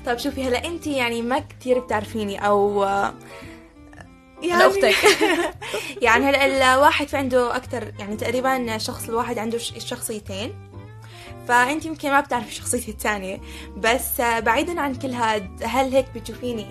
طيب 0.05 0.17
شوفي 0.17 0.43
هلا 0.43 0.65
انت 0.65 0.87
يعني 0.87 1.21
ما 1.21 1.39
كتير 1.39 1.79
بتعرفيني 1.79 2.45
أو 2.47 2.83
أنا 4.43 4.67
أختك. 4.67 4.95
يعني 6.05 6.25
هلا 6.25 6.75
الواحد 6.75 7.07
في 7.07 7.17
عنده 7.17 7.55
أكثر 7.55 7.93
يعني 7.99 8.15
تقريبا 8.15 8.77
شخص 8.77 9.09
الواحد 9.09 9.37
عنده 9.37 9.57
شخصيتين. 9.57 10.66
فأنت 11.47 11.85
يمكن 11.85 12.09
ما 12.09 12.19
بتعرفي 12.19 12.53
شخصيتي 12.53 12.91
الثانية 12.91 13.41
بس 13.77 14.21
بعيدا 14.21 14.81
عن 14.81 14.95
كل 14.95 15.11
هاد 15.11 15.63
هل 15.63 15.93
هيك 15.93 16.05
بتشوفيني 16.15 16.65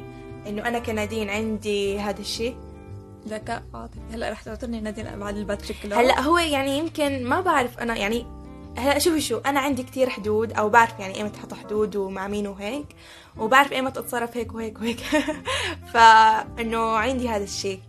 إنه 0.47 0.68
أنا 0.68 0.78
كنادين 0.78 1.30
عندي 1.30 1.99
هذا 1.99 2.21
الشيء؟ 2.21 2.56
ذكاء 3.28 3.62
عاطفي. 3.75 4.00
هلأ 4.12 4.30
رح 4.30 4.42
تعطيني 4.42 4.80
نادين 4.80 5.18
بعد 5.18 5.37
البات 5.37 5.64
شكله 5.64 6.00
هلأ 6.00 6.21
هو 6.21 6.38
يعني 6.38 6.78
يمكن 6.78 7.25
ما 7.25 7.40
بعرف 7.40 7.78
أنا 7.78 7.97
يعني 7.97 8.26
هلأ 8.78 8.99
شوفي 8.99 9.21
شو 9.21 9.38
أنا 9.38 9.61
عندي 9.61 9.83
كتير 9.83 10.11
حدود 10.11 10.52
أو 10.52 10.68
بعرف 10.68 11.00
يعني 11.00 11.16
ايمتى 11.16 11.38
أحط 11.38 11.54
حدود 11.54 11.97
ومع 11.97 12.28
مين 12.28 12.47
وهيك 12.47 12.87
وبعرف 13.38 13.73
ايمتى 13.73 14.00
أتصرف 14.00 14.37
هيك 14.37 14.54
وهيك 14.54 14.80
وهيك. 14.80 15.00
فانه 15.92 16.97
عندي 16.97 17.28
هذا 17.28 17.45
الشيء. 17.45 17.80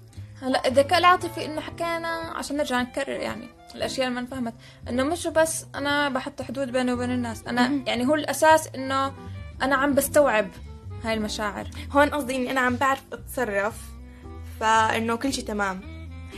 هلا 0.41 0.67
الذكاء 0.67 0.99
العاطفي 0.99 1.45
إنه 1.45 1.61
حكينا 1.61 2.07
عشان 2.35 2.57
نرجع 2.57 2.81
نكرر 2.81 3.09
يعني 3.09 3.47
الأشياء 3.75 4.07
اللي 4.07 4.15
ما 4.15 4.21
انفهمت 4.21 4.53
إنه 4.89 5.03
مش 5.03 5.27
بس 5.27 5.65
أنا 5.75 6.09
بحط 6.09 6.41
حدود 6.41 6.71
بيني 6.71 6.93
وبين 6.93 7.11
الناس 7.11 7.43
أنا. 7.47 7.83
يعني 7.87 8.07
هو 8.07 8.15
الأساس 8.15 8.67
إنه 8.75 9.13
أنا 9.61 9.75
عم 9.75 9.93
بستوعب 9.93 10.49
هاي 11.03 11.13
المشاعر 11.13 11.67
هون 11.91 12.09
قصدي 12.09 12.35
إني 12.35 12.51
أنا 12.51 12.59
عم 12.61 12.75
بعرف 12.75 13.03
أتصرف 13.13 13.75
فإنه 14.59 15.15
كل 15.15 15.33
شيء 15.33 15.45
تمام 15.45 15.81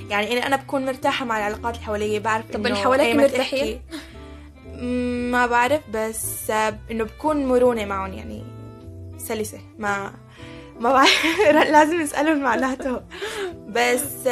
يعني 0.09 0.31
إني 0.31 0.45
أنا 0.45 0.55
بكون 0.55 0.85
مرتاحة 0.85 1.25
مع 1.25 1.37
العلاقات 1.37 1.75
اللي 1.75 1.85
حوالي 1.85 2.19
بعرف 2.19 2.51
طب 2.51 2.65
اللي 2.65 2.77
حواليك 2.77 3.05
أيمتى 3.05 3.23
مرتاحين؟ 3.23 3.81
ما 5.31 5.45
بعرف 5.45 5.81
بس 5.93 6.51
آه، 6.51 6.79
إنه 6.91 7.03
بكون 7.03 7.45
مرونة 7.45 7.85
معهم 7.85 8.13
يعني 8.13 8.43
سلسة 9.17 9.59
ما 9.77 10.13
ما 10.79 10.93
بعرف. 10.93 11.25
لازم 11.71 12.01
نسالهم 12.01 12.39
معناته. 12.43 13.01
بس 13.67 14.25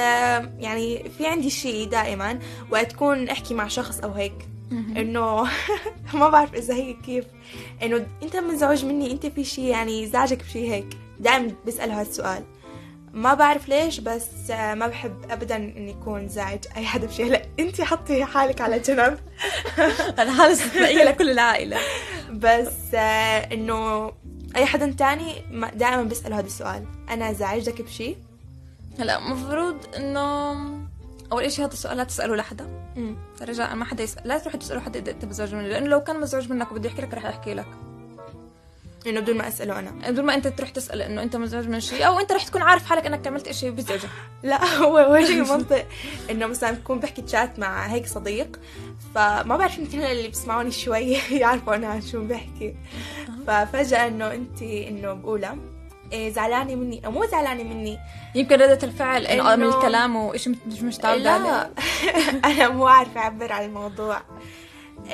يعني 0.60 1.10
في 1.18 1.28
عندي 1.28 1.50
شيء 1.50 1.90
دائما 1.90 2.40
وقت 2.72 2.92
تكون 2.92 3.30
أحكي 3.30 3.54
مع 3.54 3.68
شخص 3.68 4.00
أو 4.00 4.12
هيك 4.12 4.48
إنه 4.72 5.48
ما 6.14 6.30
بعرف 6.30 6.54
إذا 6.54 6.74
هي 6.74 6.94
كيف. 6.94 7.26
إنه 7.84 8.08
أنت 8.24 8.36
منزعج 8.36 8.86
مني 8.86 9.12
أنت 9.12 9.26
في 9.26 9.44
شيء 9.44 9.66
يعني 9.66 10.08
زعجك 10.08 10.44
بشيء 10.44 10.72
هيك. 10.72 10.88
دائما 11.20 11.52
بساله 11.68 11.94
هذا 12.02 12.10
السؤال 12.10 12.44
ما 13.14 13.34
بعرف 13.34 13.70
ليش 13.70 14.00
بس 14.00 14.52
آه، 14.52 14.74
ما 14.74 14.88
بحب 14.88 15.32
ابدا 15.32 15.56
إني 15.56 15.92
يكون 15.92 16.28
زعج 16.28 16.60
أي 16.78 16.86
حدا 16.86 17.08
بشيء 17.08 17.26
هلا 17.26 17.42
أنت 17.60 17.82
حطي 17.82 18.26
حالك 18.26 18.62
على 18.62 18.80
جنب. 18.80 19.20
أنا 20.20 20.32
حالة 20.32 20.52
استثنائية 20.52 21.04
لكل 21.04 21.30
العائلة. 21.30 21.78
بس 22.32 22.94
آه، 22.94 23.54
إنه 23.54 24.12
أي 24.58 24.66
حدا 24.66 24.92
تاني 24.92 25.34
ما- 25.52 25.72
دائما 25.72 26.04
بساله 26.04 26.40
هذا 26.40 26.46
السؤال. 26.48 26.86
أنا 27.10 27.34
زعجتك 27.34 27.82
بشيء 27.82 28.18
هلا 29.00 29.20
مفروض 29.20 29.76
إنه 29.96 30.22
أول 31.32 31.44
إشي 31.44 31.62
هذا 31.64 31.74
السؤال 31.74 31.98
لا 31.98 32.04
تساله 32.04 32.36
لحدا. 32.36 32.68
رجاء 33.42 33.76
ما 33.76 33.86
حدا 33.86 34.04
يسال 34.04 34.28
لا 34.28 34.38
تروح 34.38 34.56
تساله 34.56 34.80
حدا 34.80 35.00
إذا 35.00 35.12
أنت 35.12 35.26
مزعوج 35.26 35.56
منه 35.56 35.68
لأنه 35.68 35.88
لو 35.88 36.00
كان 36.04 36.22
مزعوج 36.22 36.50
منك 36.52 36.72
وبده 36.72 36.90
يحكي 36.90 37.02
لك 37.02 37.14
رح 37.14 37.26
يحكي 37.26 37.54
لك. 37.54 37.68
إنه 39.08 39.20
بدون 39.20 39.38
ما 39.38 39.48
أسأله 39.48 39.80
أنا. 39.80 39.92
بدون 40.10 40.26
ما 40.26 40.34
أنت 40.36 40.48
تروح 40.48 40.70
تسال 40.70 41.02
إنه 41.02 41.24
أنت 41.24 41.36
مزعوج 41.36 41.68
من 41.68 41.80
شيء 41.80 42.08
أو 42.08 42.20
أنت 42.20 42.32
رح 42.32 42.44
تكون 42.44 42.62
عارف 42.62 42.86
حالك 42.86 43.06
إنك 43.06 43.28
عملت 43.28 43.48
إشي 43.48 43.72
بيزعجك 43.72 44.10
لا 44.44 44.66
هو 44.66 44.98
هو 44.98 45.26
شيء 45.26 45.44
منطق 45.58 45.86
إنه 46.32 46.46
مثلا 46.48 46.72
بكون 46.72 47.00
بحكي 47.00 47.22
تشات 47.22 47.60
مع 47.60 47.86
هيك 47.86 48.08
صديق 48.08 48.60
فما 49.16 49.58
بعرف 49.58 49.78
يمكن 49.78 50.00
اللي 50.02 50.28
بيسمعوني 50.28 50.72
شوي 50.72 51.12
يعرفوا 51.42 51.76
أنا 51.76 51.88
عن 51.88 52.02
شو 52.02 52.24
بحكي. 52.28 52.76
ففجأة 53.48 54.08
إنه 54.08 54.34
أنت 54.34 54.62
إنه 54.62 55.14
بقولها 55.14 55.58
إيه 56.14 56.32
زعلانة 56.34 56.76
مني. 56.76 57.06
أو 57.06 57.12
مو 57.12 57.26
زعلانة 57.26 57.64
مني. 57.64 57.98
يمكن 58.36 58.56
ردة 58.56 58.80
الفعل 58.84 59.26
إنه 59.26 59.44
إنه- 59.44 59.60
من 59.60 59.64
الكلام 59.68 60.16
وشيء 60.16 60.56
مش 60.68 60.82
مش 60.82 61.00
لا 61.00 61.08
عليه. 61.10 61.72
أنا 62.46 62.70
مو 62.70 62.88
عارفة 62.88 63.20
أعبر 63.20 63.52
عن 63.52 63.66
الموضوع. 63.66 64.22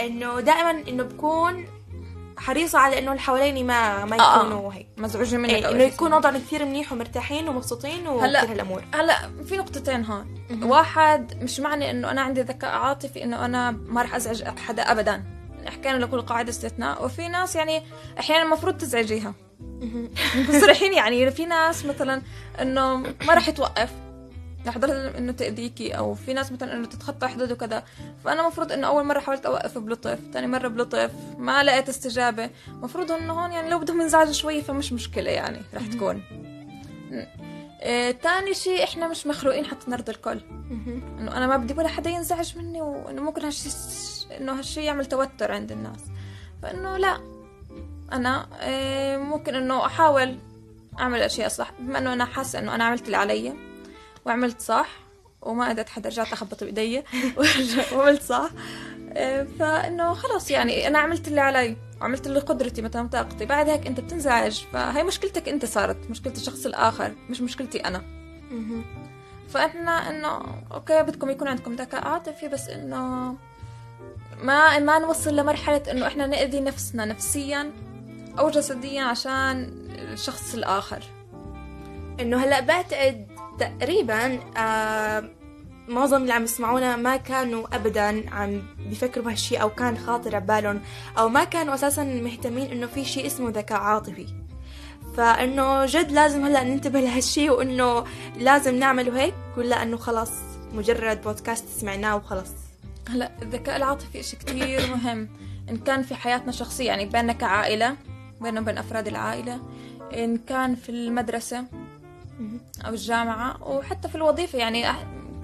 إنه 0.01 0.39
دائما 0.39 0.71
إنه 0.87 1.03
بكون 1.03 1.65
حريصة 2.37 2.79
على 2.79 2.99
إنه 2.99 3.11
اللي 3.11 3.21
حواليني 3.21 3.63
ما 3.63 4.05
ما 4.05 4.19
آه. 4.19 4.37
يكونوا 4.37 4.73
هيك. 4.73 4.87
مزعوجين 4.97 5.39
منك 5.39 5.51
إيه 5.51 5.71
إنه 5.71 5.83
يكون 5.83 6.13
وضعنا 6.13 6.39
كثير 6.39 6.65
منيح 6.65 6.91
ومرتاحين 6.91 7.49
ومبسوطين 7.49 8.07
وكل 8.07 8.35
هالأمور. 8.35 8.83
هلأ 8.93 9.15
في 9.45 9.57
نقطتين 9.57 10.05
هون. 10.05 10.47
واحد 10.63 11.43
مش 11.43 11.59
معنى 11.59 11.91
إنه 11.91 12.11
أنا 12.11 12.21
عندي 12.21 12.41
ذكاء 12.41 12.71
عاطفي 12.71 13.23
إنه 13.23 13.45
أنا 13.45 13.71
ما 13.71 14.01
راح 14.01 14.15
أزعج 14.15 14.43
حدا 14.43 14.91
ابدا. 14.91 15.23
حكينا 15.67 15.97
لكل 15.97 16.21
قاعدة 16.21 16.49
استثناء. 16.49 17.05
وفي 17.05 17.27
ناس 17.27 17.55
يعني 17.55 17.83
أحيانا 18.19 18.43
المفروض 18.43 18.77
تزعجيها. 18.77 19.33
صريحين 20.61 20.93
يعني. 20.93 21.31
في 21.31 21.45
ناس 21.45 21.85
مثلا 21.85 22.21
إنه 22.61 22.97
ما 22.97 23.33
راح 23.33 23.49
توقف 23.49 23.89
لحظة 24.65 25.17
إنه 25.17 25.31
تأذيكي 25.31 25.97
أو 25.97 26.13
في 26.13 26.33
ناس 26.33 26.51
مثلا 26.51 26.73
إنه 26.73 26.87
تتخطى 26.87 27.27
حدود 27.27 27.51
وكذا. 27.51 27.83
فأنا 28.25 28.47
مفروض 28.47 28.71
إنه 28.71 28.87
أول 28.87 29.03
مرة 29.03 29.19
حاولت 29.19 29.45
أوقف 29.45 29.77
بلطف 29.77 30.19
ثاني 30.33 30.47
مرة 30.47 30.67
بلطف 30.67 31.11
ما 31.37 31.63
لقيت 31.63 31.89
استجابة. 31.89 32.49
مفروض 32.67 33.11
إنه 33.11 33.33
هون 33.33 33.51
يعني 33.51 33.69
لو 33.69 33.79
بدهم 33.79 34.01
ينزعجوا 34.01 34.33
شوي 34.33 34.61
فمش 34.61 34.93
مشكلة 34.93 35.31
يعني 35.31 35.61
رح 35.73 35.87
تكون. 35.87 36.23
آه، 37.81 38.11
تاني 38.11 38.53
شيء 38.53 38.83
إحنا 38.83 39.07
مش 39.07 39.27
مخلوقين 39.27 39.65
حتى 39.65 39.91
نرضي 39.91 40.11
الكل. 40.11 40.39
إنه 41.19 41.37
أنا 41.37 41.47
ما 41.47 41.57
بدي 41.57 41.73
ولا 41.73 41.87
حدا 41.87 42.09
ينزعج 42.09 42.57
مني 42.57 42.81
وإنه 42.81 43.21
ممكن 43.21 43.41
هالشي 43.41 43.69
إنه 44.37 44.59
هالشي 44.59 44.83
يعمل 44.83 45.05
توتر 45.05 45.51
عند 45.51 45.71
الناس. 45.71 45.99
فإنه 46.61 46.97
لا 46.97 47.19
أنا 48.11 48.47
آه، 48.61 49.17
ممكن 49.17 49.55
إنه 49.55 49.85
أحاول 49.85 50.37
أعمل 50.99 51.21
أشياء 51.21 51.47
صح. 51.47 51.71
بما 51.79 51.97
إنه 51.97 52.13
أنا 52.13 52.25
حاسة 52.25 52.59
إنه 52.59 52.75
أنا 52.75 52.83
عملت 52.83 53.05
اللي 53.05 53.17
علي 53.17 53.53
وعملت 54.25 54.61
صح 54.61 54.89
وما 55.41 55.69
قدرت 55.69 55.89
حدا 55.89 56.09
رجعت 56.09 56.33
أخبط 56.33 56.63
بإيدي 56.63 57.03
وعملت 57.93 58.21
صح. 58.21 58.49
آه، 59.13 59.47
فإنه 59.59 60.13
خلص 60.13 60.51
يعني 60.51 60.87
أنا 60.87 60.99
عملت 60.99 61.27
اللي 61.27 61.41
علي 61.41 61.77
وعملت 62.01 62.27
اللي 62.27 62.39
قدرتي 62.39 62.81
مثلا 62.81 63.07
طاقتي 63.07 63.45
بعد 63.45 63.69
هيك 63.69 63.87
أنت 63.87 63.99
بتنزعج 63.99 64.63
فهي 64.73 65.03
مشكلتك 65.03 65.49
أنت 65.49 65.65
صارت 65.65 66.09
مشكلة 66.09 66.33
الشخص 66.33 66.65
الآخر 66.65 67.13
مش 67.29 67.41
مشكلتي 67.41 67.79
أنا. 67.79 68.03
فإحنا 69.49 69.91
إنه 69.91 70.41
أوكي 70.73 71.03
بدكم 71.03 71.29
يكون 71.29 71.47
عندكم 71.47 71.75
ذكاء 71.75 72.07
عاطفي 72.07 72.47
بس 72.47 72.67
إنه 72.69 73.35
ما 74.43 74.79
ما 74.79 74.99
نوصل 74.99 75.35
لمرحلة 75.35 75.83
إنه 75.91 76.07
إحنا 76.07 76.27
نأذي 76.27 76.61
نفسنا 76.61 77.05
نفسيا 77.05 77.71
أو 78.39 78.49
جسديا 78.49 79.03
عشان 79.03 79.69
الشخص 80.13 80.53
الآخر. 80.53 81.03
إنه 82.19 82.37
هلأ 82.37 82.59
بعتقد 82.59 83.27
تقريبا 83.59 84.39
آه 84.57 85.29
معظم 85.87 86.21
اللي 86.21 86.33
عم 86.33 86.43
يسمعونا 86.43 86.95
ما 86.95 87.15
كانوا 87.17 87.75
ابدا 87.75 88.29
عم 88.33 88.61
بيفكروا 88.89 89.25
بهالشيء 89.25 89.61
أو 89.61 89.69
كان 89.69 89.97
خاطر 89.97 90.35
عبالهم 90.35 90.81
أو 91.17 91.29
ما 91.29 91.43
كانوا 91.43 91.73
أساسا 91.73 92.03
مهتمين 92.03 92.71
إنه 92.71 92.87
في 92.87 93.05
شيء 93.05 93.25
اسمه 93.25 93.49
ذكاء 93.49 93.79
عاطفي. 93.79 94.27
فإنه 95.17 95.85
جد 95.85 96.11
لازم 96.11 96.45
هلأ 96.45 96.63
ننتبه 96.63 96.99
لهالشيء 96.99 97.51
وإنه 97.51 98.03
لازم 98.39 98.75
نعمله 98.75 99.21
هيك 99.21 99.33
ولا 99.57 99.83
إنه 99.83 99.97
خلص 99.97 100.31
مجرد 100.73 101.21
بودكاست 101.21 101.65
سمعناه 101.79 102.15
وخلص 102.15 102.51
هلأ 103.09 103.31
الذكاء 103.41 103.75
العاطفي 103.75 104.19
إشي 104.19 104.35
كتير 104.35 104.87
مهم. 104.95 105.29
إن 105.69 105.77
كان 105.77 106.03
في 106.03 106.15
حياتنا 106.15 106.49
الشخصية 106.49 106.87
يعني 106.87 107.05
بيننا 107.05 107.33
كعائلة 107.33 107.95
بيننا 108.41 108.59
وبين 108.59 108.77
أفراد 108.77 109.07
العائلة 109.07 109.59
إن 110.13 110.37
كان 110.37 110.75
في 110.75 110.89
المدرسة 110.89 111.65
أو 112.85 112.93
الجامعة 112.93 113.63
وحتى 113.63 114.09
في 114.09 114.15
الوظيفة 114.15 114.59
يعني 114.59 114.85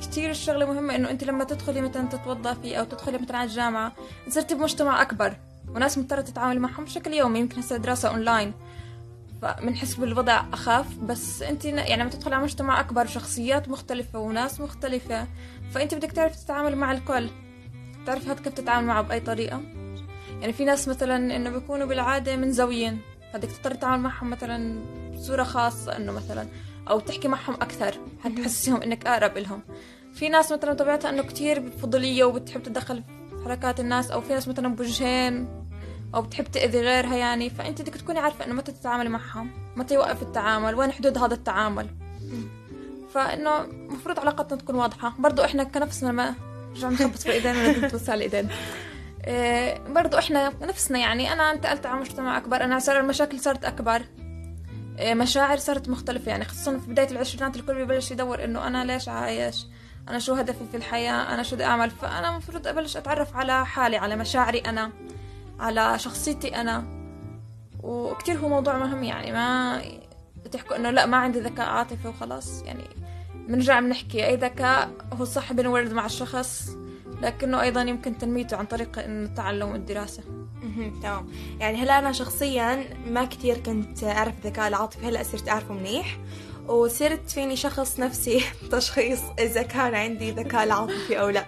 كتير 0.02 0.30
الشغلة 0.30 0.66
مهمة 0.66 0.96
إنه 0.96 1.10
أنت 1.10 1.24
لما 1.24 1.44
تدخلي 1.44 1.82
مثلا 1.82 2.08
تتوظفي 2.08 2.80
أو 2.80 2.84
تدخلي 2.84 3.18
مثلا 3.18 3.38
على 3.38 3.50
الجامعة 3.50 3.94
صرتي 4.30 4.56
بمجتمع 4.56 5.02
أكبر 5.02 5.38
وناس 5.68 5.98
مضطرة 5.98 6.22
تتعاملي 6.22 6.60
معهم 6.60 6.86
بشكل 6.86 7.14
يومي 7.14 7.40
يمكن 7.40 7.60
هسه 7.60 7.78
دراسة 7.78 8.10
أونلاين. 8.10 8.54
فبنحس 9.42 9.96
بالوضع 9.96 10.44
أخف 10.54 10.98
بس 10.98 11.42
أنت 11.42 11.66
يعني 11.66 12.02
لما 12.02 12.10
تدخل 12.10 12.34
على 12.34 12.44
مجتمع 12.44 12.80
أكبر 12.80 13.06
شخصيات 13.06 13.70
مختلفة 13.70 14.20
وناس 14.20 14.62
مختلفة 14.62 15.28
فأنت 15.72 15.96
بدك 15.96 16.12
تعرف 16.12 16.44
تتعامل 16.44 16.76
مع 16.76 16.92
الكل. 16.92 17.30
تعرف 18.06 18.28
هاد 18.28 18.40
كيف 18.40 18.54
تتعامل 18.54 18.88
معه 18.88 19.02
بأي 19.02 19.20
طريقة. 19.20 19.62
يعني 20.42 20.54
في 20.54 20.66
ناس 20.66 20.88
مثلا 20.88 21.36
إنه 21.36 21.50
بيكونوا 21.50 21.88
بالعادة 21.88 22.36
منزويين 22.36 23.02
بدك 23.34 23.52
تضطر 23.52 23.76
تتعامل 23.76 24.04
معهم 24.04 24.30
مثلا 24.30 24.80
بصورة 25.14 25.44
خاصة 25.44 25.98
إنه 25.98 26.12
مثلا 26.12 26.48
أو 26.90 27.00
تحكي 27.00 27.28
معهم 27.28 27.54
أكثر 27.54 27.94
حتى 28.24 28.36
تحسسهم 28.36 28.82
إنك 28.82 29.08
أقرب 29.08 29.38
إلهم؟ 29.38 29.62
في 30.14 30.30
ناس 30.30 30.52
مثلا 30.52 30.74
طبيعتها 30.74 31.10
إنه 31.10 31.24
كتير 31.24 31.72
فضولية 31.72 32.24
وبتحب 32.24 32.64
تتدخل 32.64 33.04
في 33.30 33.44
حركات 33.46 33.80
الناس 33.80 34.12
أو 34.12 34.22
في 34.22 34.34
ناس 34.34 34.48
مثلا 34.48 34.76
بوجهين 34.76 35.48
أو 36.16 36.22
بتحب 36.22 36.46
تأذي 36.52 36.82
غيرها 36.82 37.16
يعني. 37.16 37.50
فأنت 37.50 37.82
بدك 37.82 37.96
تكوني 37.96 38.20
عارفة 38.20 38.46
إنه 38.46 38.54
متى 38.54 38.72
تتعاملي 38.72 39.10
معهم 39.10 39.52
متى 39.76 39.94
يوقف 39.94 40.22
التعامل 40.22 40.76
وين 40.76 40.92
حدود 40.92 41.18
هذا 41.18 41.34
التعامل. 41.34 41.88
فإنه 43.14 43.62
المفروض 43.62 44.20
علاقتنا 44.20 44.60
تكون 44.60 44.76
واضحة. 44.76 45.14
برضو 45.20 45.44
إحنا 45.44 45.64
كنفسنا 45.64 46.12
ما 46.12 46.34
رجعنا 46.76 46.94
نخبط 46.94 47.20
في 47.20 47.26
الإيدين 47.26 47.56
ولا 47.56 47.72
بنتوسع 47.72 48.14
الإيدين. 48.14 48.50
إيه 49.28 49.82
برضو 49.88 50.18
إحنا 50.18 50.54
نفسنا 50.62 51.00
يعني 51.00 51.34
أنا 51.34 51.52
انتقلت 51.52 51.86
على 51.86 52.00
مجتمع 52.00 52.38
أكبر 52.38 52.64
أنا 52.64 52.80
صار 52.80 53.00
المشاكل 53.00 53.40
صارت 53.40 53.66
أكبر. 53.66 53.96
إيه 53.96 54.19
مشاعر 55.02 55.58
صارت 55.58 55.90
مختلفة. 55.90 56.30
يعني 56.30 56.46
خصوصا 56.46 56.78
في 56.78 56.88
بداية 56.88 57.12
العشرينات 57.12 57.56
الكل 57.56 57.86
ببلش 57.86 58.12
يدور 58.12 58.44
إنه 58.44 58.68
أنا 58.68 58.86
ليش 58.86 59.10
عايش؟ 59.10 59.66
أنا 60.10 60.20
شو 60.20 60.34
هدفي 60.34 60.66
في 60.72 60.78
الحياة؟ 60.78 61.34
أنا 61.34 61.44
شو 61.44 61.56
بدي 61.56 61.66
أعمل؟ 61.66 61.90
فأنا 61.90 62.30
المفروض 62.30 62.68
أبلش 62.68 62.98
أتعرف 62.98 63.36
على 63.36 63.66
حالي 63.66 63.98
على 63.98 64.16
مشاعري 64.16 64.60
أنا 64.60 64.92
على 65.60 66.00
شخصيتي 66.00 66.56
أنا. 66.62 67.00
وكتير 67.84 68.38
هو 68.38 68.50
موضوع 68.50 68.78
مهم 68.78 69.04
يعني 69.04 69.32
ما 69.32 69.82
تحكوا 70.52 70.76
إنه 70.76 70.90
لا 70.90 71.06
ما 71.06 71.18
عندي 71.18 71.40
ذكاء 71.40 71.70
عاطفي 71.70 72.08
وخلاص. 72.08 72.62
يعني 72.64 72.84
بنرجع 73.36 73.80
بنحكي 73.80 74.26
أي 74.26 74.36
ذكاء 74.36 74.92
هو 75.14 75.26
صح 75.26 75.54
بنولد 75.54 75.94
مع 75.94 76.06
الشخص 76.06 76.70
لكنه 77.22 77.62
أيضا 77.62 77.82
يمكن 77.82 78.18
تنميته 78.18 78.58
عن 78.58 78.66
طريق 78.66 78.90
التعلم 78.98 79.72
والدراسة. 79.72 80.24
تمام. 81.02 81.28
يعني 81.60 81.78
هلا 81.78 82.00
أنا 82.00 82.12
شخصيا 82.12 82.86
ما 83.08 83.26
كتير 83.26 83.58
كنت 83.58 84.04
أعرف 84.04 84.34
الذكاء 84.46 84.68
العاطفي 84.68 85.06
هلا 85.06 85.24
صرت 85.24 85.50
أعرفه 85.50 85.74
منيح. 85.74 86.18
وصرت 86.68 87.30
فيني 87.30 87.56
شخص 87.56 88.00
نفسي 88.00 88.42
تشخيص 88.72 89.20
إذا 89.40 89.62
كان 89.62 89.96
عندي 89.96 90.32
ذكاء 90.32 90.72
عاطفي 90.72 91.20
أو 91.20 91.30
لا. 91.30 91.46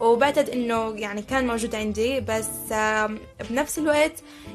وبعتقد 0.00 0.48
إنه 0.48 0.94
يعني 0.96 1.22
كان 1.22 1.46
موجود 1.46 1.74
عندي 1.74 2.20
بس 2.20 2.48
بنفس 3.50 3.78
الوقت 3.78 4.12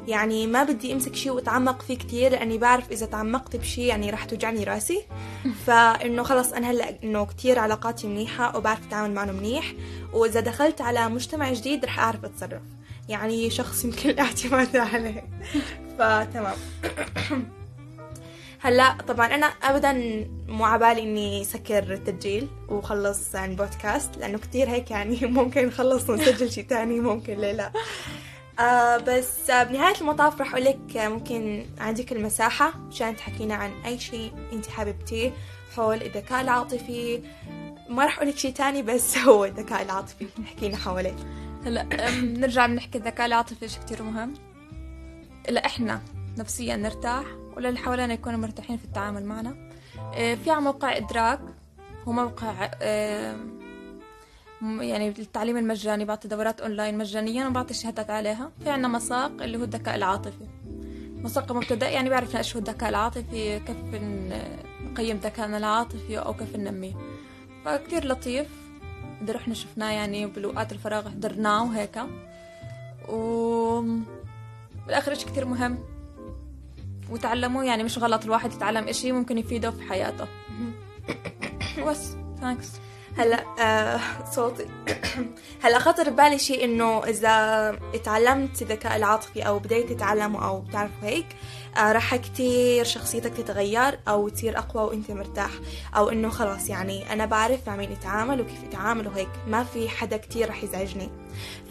يعني 0.08 0.48
ما 0.48 0.64
بدي 0.64 0.94
أمسك 0.94 1.16
شيء 1.16 1.32
وأتعمق 1.32 1.82
فيه 1.82 1.98
كتير 1.98 2.32
لأني 2.32 2.58
بعرف 2.58 2.92
إذا 2.92 3.06
تعمقت 3.06 3.56
بشيء 3.56 3.86
يعني 3.86 4.10
راح 4.10 4.26
توجعني 4.26 4.64
راسي. 4.64 5.06
فإنه 5.66 6.24
خلص 6.24 6.54
أنا 6.54 6.72
هلا 6.72 7.04
إنه 7.04 7.26
كتير 7.26 7.60
علاقاتي 7.60 8.08
منيحة 8.08 8.58
وبعرف 8.58 8.88
أتعامل 8.88 9.14
معه 9.14 9.26
منيح. 9.26 9.74
وإذا 10.14 10.40
دخلت 10.40 10.82
على 10.82 11.10
مجتمع 11.10 11.54
جديد 11.54 11.86
رح 11.86 12.00
أعرف 12.00 12.26
أتصرف. 12.26 12.62
يعني 13.10 13.50
شخص 13.50 13.86
يمكن 13.86 14.10
الاعتماد 14.10 14.76
عليه. 14.76 15.24
فتمام. 16.00 16.56
هلا 18.64 18.98
طبعا 19.08 19.28
أنا 19.28 19.46
ابدا 19.46 19.94
مو 20.48 20.66
عبالي 20.66 21.02
إني 21.04 21.44
سكر 21.44 21.94
التسجيل 21.94 22.48
وخلص 22.70 23.36
عن 23.36 23.56
بودكاست 23.56 24.18
لأنه 24.18 24.38
كتير 24.38 24.70
هيك 24.70 24.92
يعني 24.92 25.20
ممكن 25.38 25.68
نخلص 25.68 26.10
ونسجل 26.10 26.52
شي 26.52 26.64
تاني 26.64 27.00
ممكن 27.00 27.38
ليه 27.38 27.52
لا. 27.52 27.72
آه 28.60 28.98
بس 28.98 29.52
بنهاية 29.52 30.02
المطاف 30.02 30.42
رح 30.42 30.52
أقولك 30.56 30.80
ممكن 30.98 31.66
عندك 31.80 32.12
المساحة 32.12 32.74
مشان 32.78 33.16
تحكينا 33.16 33.56
عن 33.56 33.72
أي 33.86 34.00
شيء 34.00 34.32
أنت 34.54 34.68
حاببتيه 34.68 35.32
حول 35.76 36.02
الذكاء 36.02 36.42
العاطفي. 36.42 37.22
ما 37.90 38.06
رح 38.06 38.18
أقولك 38.18 38.38
شيء 38.38 38.54
تاني 38.54 38.82
بس 38.82 39.18
هو 39.28 39.46
الذكاء 39.46 39.82
العاطفي. 39.82 40.28
حكينا 40.46 40.78
حواليه. 40.78 41.16
هلا 41.66 41.84
بنرجع 42.22 42.66
بنحكي 42.66 42.98
الذكاء 42.98 43.26
العاطفي 43.26 43.68
شيء 43.68 43.84
كتير 43.84 44.04
مهم. 44.04 44.34
إلا 45.50 45.66
إحنا 45.66 46.02
نفسيا 46.38 46.76
نرتاح 46.76 47.26
ولا 47.58 47.70
اللي 47.70 47.80
حوالينا 47.80 48.14
يكونوا 48.14 48.40
مرتاحين 48.40 48.78
في 48.78 48.86
التعامل 48.86 49.26
معنا. 49.26 49.70
آه، 50.16 50.36
في 50.36 50.52
على 50.52 50.62
موقع 50.62 50.98
إدراك 50.98 51.40
هو 52.08 52.12
موقع 52.12 52.72
آه، 52.82 53.36
يعني 54.62 55.08
التعليم 55.08 55.58
المجاني 55.58 56.06
بعطي 56.06 56.28
دورات 56.28 56.62
أونلاين 56.62 56.98
مجانيا 56.98 57.48
وبعطي 57.48 57.74
شهادات 57.74 58.10
عليها. 58.10 58.52
في 58.64 58.70
عنا 58.70 58.88
مساق 58.88 59.32
اللي 59.42 59.58
هو 59.58 59.64
الذكاء 59.64 59.96
العاطفي. 59.96 60.48
مساق 61.18 61.52
مبتدأ 61.52 61.90
يعني 61.90 62.10
بيعرفنا 62.10 62.38
إيش 62.40 62.56
هو 62.56 62.60
الذكاء 62.60 62.90
العاطفي 62.90 63.60
كيف 63.60 63.78
نقيم 64.82 65.18
ذكائنا 65.18 65.58
العاطفي 65.58 66.20
أو 66.20 66.34
كيف 66.34 66.56
ننميه. 66.56 66.94
فكتير 67.66 68.08
لطيف. 68.08 68.61
إذا 69.22 69.34
رحنا 69.34 69.54
شفناه 69.54 69.92
يعني 69.92 70.26
بالوقات 70.26 70.72
الفراغ 70.72 71.10
حضرناه 71.10 71.64
وهيك. 71.64 72.00
و 73.10 73.82
بالآخر 74.86 75.12
إشي 75.12 75.26
كتير 75.26 75.46
مهم. 75.46 75.78
وتعلموا 77.10 77.64
يعني 77.64 77.84
مش 77.84 77.98
غلط 77.98 78.24
الواحد 78.24 78.54
يتعلم 78.54 78.88
إشي 78.88 79.12
ممكن 79.12 79.38
يفيده 79.38 79.72
في 79.72 79.82
حياته. 79.82 80.28
بس 81.88 82.16
thanks 82.42 82.68
هلا 83.18 83.46
آه 83.60 84.00
صوتي. 84.32 84.66
هلا 85.64 85.80
خطر 85.80 86.10
ببالي 86.10 86.40
شيء 86.40 86.66
إنه 86.66 87.04
إذا 87.04 87.80
تعلمت 88.04 88.62
الذكاء 88.62 88.96
العاطفي 88.96 89.48
أو 89.48 89.60
بديت 89.60 89.90
تتعلمه 89.90 90.48
أو 90.48 90.60
بتعرف 90.60 90.92
هيك 91.02 91.26
آه 91.78 91.92
راح 91.92 92.16
كتير 92.16 92.84
شخصيتك 92.84 93.34
تتغير 93.34 94.00
أو 94.08 94.30
تصير 94.30 94.58
أقوى 94.58 94.84
وإنت 94.84 95.12
مرتاح 95.12 95.52
أو 95.96 96.10
إنه 96.10 96.30
خلاص 96.30 96.70
يعني 96.70 97.14
أنا 97.14 97.26
بعرف 97.26 97.68
مع 97.68 97.76
مين 97.76 97.92
اتعامل 97.92 98.42
وكيف 98.42 98.64
اتعامل 98.64 99.08
وهيك 99.08 99.30
ما 99.48 99.64
في 99.64 99.90
حدا 99.90 100.18
كتير 100.18 100.48
راح 100.48 100.64
يزعجني. 100.64 101.10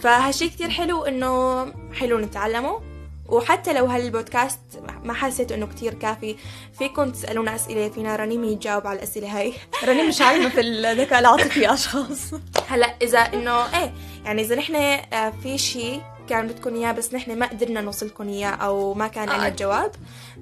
فهالشي 0.00 0.48
كتير 0.48 0.70
حلو 0.70 1.04
إنه 1.04 1.64
حلو 1.92 2.18
نتعلمه. 2.18 2.89
وحتى 3.30 3.72
لو 3.72 3.86
هالبودكاست 3.86 4.60
ما 5.04 5.12
حسيت 5.12 5.52
إنه 5.52 5.66
كتير 5.66 5.94
كافي 5.94 6.36
فيكم 6.78 7.10
تسألونا 7.10 7.54
أسئلة 7.54 7.88
فينا 7.88 8.16
رنيم 8.16 8.44
يجاوب 8.44 8.86
على 8.86 8.98
الأسئلة 8.98 9.38
هاي. 9.38 9.52
رنيم 9.88 10.08
مش 10.08 10.20
عالمه 10.20 10.48
في 10.48 10.60
الذكاء 10.60 11.18
العاطفي 11.18 11.72
أشخاص. 11.72 12.34
هلا 12.68 12.94
إذا 13.02 13.18
إنه 13.18 13.78
إيه 13.78 13.92
يعني 14.24 14.42
إذا 14.42 14.56
نحن 14.56 14.74
آه، 14.74 15.32
في 15.42 15.58
شيء 15.58 16.00
كان 16.30 16.46
بدكم 16.46 16.74
إياه 16.74 16.92
بس 16.92 17.14
نحن 17.14 17.38
ما 17.38 17.46
قدرنا 17.46 17.80
نوصلكم 17.80 18.28
إياه 18.28 18.48
أو 18.48 18.94
ما 18.94 19.08
كان 19.08 19.28
عندنا 19.28 19.46
آه. 19.46 19.48
الجواب 19.48 19.92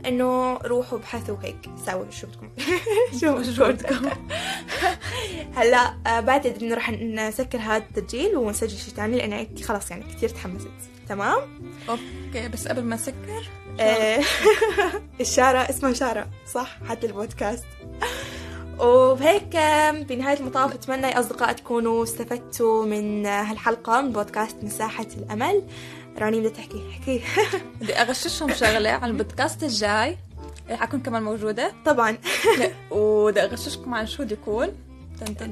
إنه 0.06 0.56
روحوا 0.56 0.98
ابحثوا 0.98 1.36
هيك 1.42 1.56
سووا 1.86 2.10
شو 2.10 2.26
بدكم. 2.26 2.48
شو 3.20 3.42
شو 3.42 3.64
بدكم. 3.64 4.10
هلأ 5.56 5.94
آه، 6.06 6.20
بعتقد 6.20 6.62
انه 6.62 6.74
رح 6.74 6.90
نسكر 6.90 7.58
هذا 7.58 7.76
التسجيل 7.76 8.36
ونسجل 8.36 8.78
شيء 8.78 8.94
ثاني 8.94 9.16
لأن 9.16 9.62
خلاص 9.64 9.90
يعني 9.90 10.04
كثير 10.14 10.28
تحمست. 10.28 10.68
تمام؟ 11.08 11.38
okay 11.88 12.48
بس 12.48 12.68
قبل 12.68 12.82
ما 12.82 12.94
أسكر 12.94 13.50
آه، 13.80 14.20
الشارع 15.20 15.70
اسمها 15.70 15.92
شارع 15.92 16.26
صح؟ 16.52 16.78
حتى 16.88 17.06
البودكاست. 17.06 17.66
وبهيك 18.80 19.56
بنهاية 20.08 20.40
المطاف 20.40 20.74
أتمنى 20.74 21.06
يا 21.06 21.20
أصدقاء 21.20 21.52
تكونوا 21.52 22.02
استفدتوا 22.02 22.86
من 22.86 23.26
هالحلقة 23.26 24.00
من 24.00 24.12
بودكاست 24.12 24.56
مساحة 24.62 25.06
الأمل. 25.16 25.62
رنيم 26.18 26.40
بدها 26.40 26.50
تحكي 26.50 26.82
حكي. 26.92 27.22
بدي 27.80 27.94
أغششهم 27.94 28.52
شغلة 28.54 28.90
على 28.90 29.12
البودكاست 29.12 29.62
الجاي. 29.62 30.18
رح 30.70 30.82
أكون 30.82 31.00
كمان 31.00 31.22
موجودة. 31.22 31.72
طبعا. 31.86 32.18
وبدي 32.90 33.40
أغششكم 33.40 33.94
عن 33.94 34.06
شو 34.06 34.22
بدي 34.22 34.34
يكون 34.34 34.68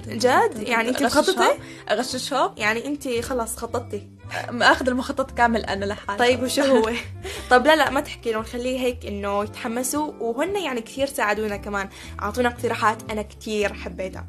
جد؟ 0.06 0.68
يعني 0.68 0.88
انت 0.88 1.02
مخططة؟ 1.02 1.56
أغششها. 1.90 2.54
يعني 2.56 2.86
انت 2.86 3.08
خلص 3.08 3.56
خططتي. 3.56 4.15
اخذ 4.62 4.88
المخطط 4.88 5.30
كامل 5.30 5.64
أنا 5.64 5.84
لحالي. 5.84 6.18
طيب 6.18 6.42
وشو 6.42 6.62
هو؟ 6.62 6.90
طب 7.50 7.66
لا 7.66 7.76
لا 7.76 7.90
ما 7.90 8.00
تحكي 8.00 8.32
لهم 8.32 8.42
خليه 8.42 8.80
هيك 8.80 9.06
إنه 9.06 9.44
يتحمسوا 9.44 10.12
وهن 10.20 10.56
يعني 10.56 10.80
كثير 10.80 11.06
ساعدونا 11.06 11.56
كمان. 11.56 11.88
أعطونا 12.22 12.48
اقتراحات 12.48 13.10
أنا 13.10 13.22
كثير 13.22 13.74
حبيتها. 13.74 14.26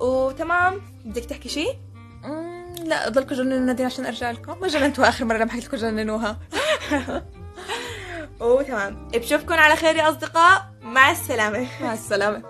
وتمام 0.00 0.80
بدك 1.04 1.24
تحكي 1.24 1.48
شيء 1.48 1.74
لا 2.84 3.08
ضلكم 3.08 3.34
جننوا 3.34 3.58
نادين 3.58 3.86
عشان 3.86 4.06
أرجع 4.06 4.30
لكم. 4.30 4.60
ما 4.60 4.68
جننتوا 4.68 5.08
آخر 5.08 5.24
مرة 5.24 5.36
لما 5.36 5.50
حكيت 5.50 5.64
لكم 5.64 5.76
جننوها. 5.76 6.38
وتمام. 8.40 9.08
بشوفكم 9.08 9.54
على 9.54 9.76
خير 9.76 9.96
يا 9.96 10.08
أصدقاء. 10.10 10.74
مع 10.82 11.10
السلامة. 11.10 11.66
مع 11.80 11.92
السلامة. 11.92 12.42